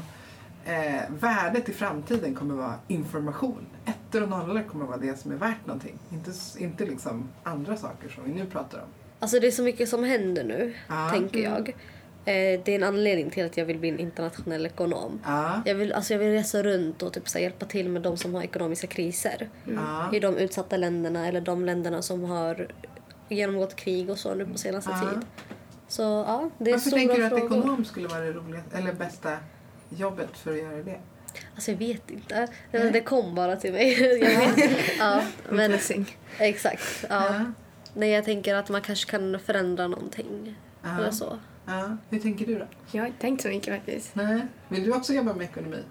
eh, 0.65 1.01
värdet 1.21 1.69
i 1.69 1.73
framtiden 1.73 2.35
kommer 2.35 2.55
vara 2.55 2.75
information. 2.89 3.67
Ettor 3.85 4.23
och 4.23 4.29
nollor 4.29 4.63
kommer 4.63 4.87
vara 4.87 4.97
det 4.97 5.19
som 5.19 5.33
är 5.33 5.37
värt 5.37 5.67
någonting. 5.67 5.99
Inte, 6.13 6.31
inte 6.59 6.87
liksom 6.87 7.29
andra 7.43 7.77
saker 7.77 8.09
som 8.09 8.25
vi 8.25 8.33
nu 8.33 8.47
pratar 8.47 8.79
om. 8.79 8.89
Alltså 9.23 9.41
det 9.41 9.47
är 9.47 9.51
så 9.51 9.63
mycket 9.63 9.89
som 9.89 10.05
händer 10.05 10.45
nu, 10.45 10.75
Ja. 10.89 11.09
tänker 11.13 11.39
jag. 11.39 11.69
Eh, 12.25 12.61
det 12.65 12.69
är 12.69 12.75
en 12.75 12.83
anledning 12.83 13.31
till 13.31 13.47
att 13.47 13.57
jag 13.57 13.65
vill 13.65 13.79
bli 13.79 13.89
en 13.89 13.99
internationell 13.99 14.67
ekonom. 14.67 15.21
Ja, 15.25 15.63
Jag 15.65 15.75
vill, 15.75 15.93
alltså 15.93 16.13
jag 16.15 16.19
vill 16.19 16.33
resa 16.33 16.63
runt 16.63 17.03
och 17.03 17.13
typ 17.13 17.29
så 17.29 17.39
hjälpa 17.39 17.67
till 17.67 17.89
med 17.89 18.03
de 18.03 18.17
som 18.17 18.35
har 18.35 18.43
ekonomiska 18.43 18.87
kriser. 18.87 19.49
ja, 19.65 20.11
I 20.17 20.21
de 20.21 20.37
utsatta 20.37 20.77
länderna 20.77 21.29
eller 21.29 21.41
de 21.41 21.65
länderna 21.65 22.03
som 22.03 22.25
har 22.25 22.69
genomgått 23.29 23.77
krig 23.77 24.11
och 24.11 24.19
så 24.19 24.35
nu 24.35 24.47
på 24.47 24.59
senaste 24.59 24.91
tid. 24.91 25.21
Så 25.89 26.03
ja, 26.03 26.51
det 26.59 26.71
är 26.71 26.75
Varför 26.75 26.91
stora 26.91 26.99
tänker 27.01 27.17
du 27.17 27.25
att 27.25 27.31
frågor. 27.31 27.59
ekonom 27.59 27.85
skulle 27.85 28.09
vara 28.09 28.21
det 28.21 28.33
roligaste, 28.33 28.77
eller 28.79 28.93
bästa 28.93 29.37
jobbet 29.89 30.39
för 30.39 30.51
att 30.53 30.59
göra 30.59 30.83
det? 30.83 31.01
Alltså 31.55 31.71
jag 31.71 31.79
vet 31.79 32.11
inte. 32.11 32.49
Det, 32.71 32.91
det 32.91 33.01
kom 33.01 33.35
bara 33.35 33.57
till 33.57 33.73
mig. 33.73 33.93
Jag 34.21 34.39
vet. 34.57 34.71
Ja, 34.99 35.23
men 35.51 35.73
exakt. 36.39 37.05
Ja. 37.09 37.45
Ja. 37.95 38.01
Nej, 38.01 38.11
jag 38.11 38.25
tänker 38.25 38.55
att 38.55 38.69
man 38.69 38.81
kanske 38.81 39.11
kan 39.11 39.39
förändra 39.41 39.89
någonting. 39.89 40.55
Ja. 40.83 40.99
Eller 40.99 41.11
så. 41.11 41.39
Ja. 41.67 41.97
Hur 42.11 42.19
tänker 42.19 42.47
du 42.47 42.59
då? 42.59 42.67
Jag 42.93 43.03
har 43.03 43.07
inte 43.07 43.21
tänkt 43.21 43.43
så 43.43 43.49
mycket 43.49 43.75
faktiskt. 43.75 44.15
Nej. 44.15 44.47
Vill 44.69 44.85
du 44.85 44.93
också 44.93 45.13
jobba 45.13 45.35
med 45.35 45.45
ekonomi? 45.45 45.83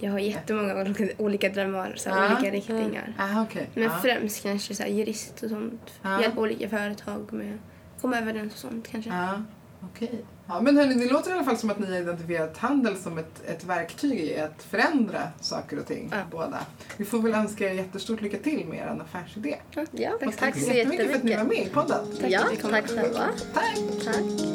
Jag 0.00 0.12
har 0.12 0.18
jättemånga 0.18 0.80
olika, 0.80 1.08
olika 1.18 1.48
drömmar, 1.48 1.94
så 1.96 2.10
här, 2.10 2.24
Ja. 2.24 2.36
olika 2.36 2.50
riktningar. 2.56 3.14
Ah, 3.18 3.42
okej. 3.42 3.70
Men 3.74 3.84
ja. 3.84 3.98
främst 4.02 4.42
kanske 4.42 4.74
så 4.74 4.82
här, 4.82 4.90
jurist 4.90 5.42
och 5.42 5.48
sånt. 5.50 5.90
Ja. 6.02 6.20
Hjälpa 6.20 6.40
olika 6.40 6.68
företag 6.68 7.32
med 7.32 7.58
komma 8.00 8.18
överens 8.18 8.52
och 8.52 8.58
sånt 8.58 8.88
kanske. 8.88 9.10
Ja, 9.10 9.42
okej. 9.80 10.24
Ja, 10.46 10.60
men 10.60 10.76
hörni, 10.76 10.94
det 10.94 11.12
låter 11.12 11.30
i 11.30 11.34
alla 11.34 11.44
fall 11.44 11.56
som 11.56 11.70
att 11.70 11.78
ni 11.78 11.86
har 11.86 12.00
identifierat 12.00 12.58
handel 12.58 12.96
som 12.96 13.18
ett, 13.18 13.42
ett 13.46 13.64
verktyg 13.64 14.20
i 14.20 14.40
att 14.40 14.62
förändra 14.62 15.20
saker 15.40 15.78
och 15.78 15.86
ting, 15.86 16.08
Ja. 16.12 16.18
båda. 16.30 16.58
Vi 16.96 17.04
får 17.04 17.18
väl 17.18 17.34
önska 17.34 17.70
er 17.70 17.74
jättestort 17.74 18.20
lycka 18.20 18.38
till 18.38 18.66
med 18.66 18.78
er 18.78 19.00
affärsidé. 19.02 19.56
Ja, 19.92 20.10
Och 20.26 20.36
tack, 20.36 20.56
så 20.56 20.72
jättemycket 20.72 21.10
för 21.10 21.16
att 21.16 21.24
ni 21.24 21.36
var 21.36 21.44
med 21.44 21.66
i 21.66 21.68
podden. 21.68 22.04
Tack 22.20 22.30
ja, 22.30 22.42
tack 22.62 22.88
själva. 22.90 23.28
Tack! 23.54 23.78
Tack. 24.04 24.53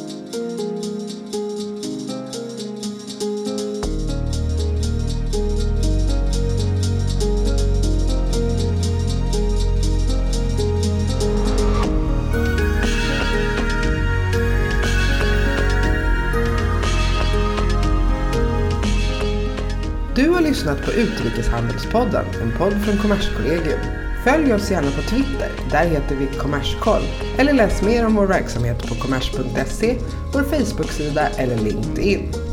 På 20.90 20.96
Utrikeshandelspodden, 20.96 22.26
en 22.42 22.58
podd 22.58 22.74
från 22.86 22.98
Kommerskollegium. 22.98 23.80
Följ 24.24 24.54
oss 24.54 24.72
gärna 24.72 24.92
på 24.92 25.02
Twitter, 25.02 25.50
där 25.72 25.86
heter 25.86 26.16
vi 26.16 26.38
Kommerskoll. 26.38 27.02
Eller 27.38 27.54
läs 27.54 27.82
mer 27.82 28.06
om 28.06 28.16
vår 28.16 28.28
verksamhet 28.28 28.88
på 28.88 28.96
kommers.se, 28.96 29.98
vår 30.34 30.44
Facebook-sida 30.44 31.30
eller 31.38 31.58
LinkedIn. 31.58 32.49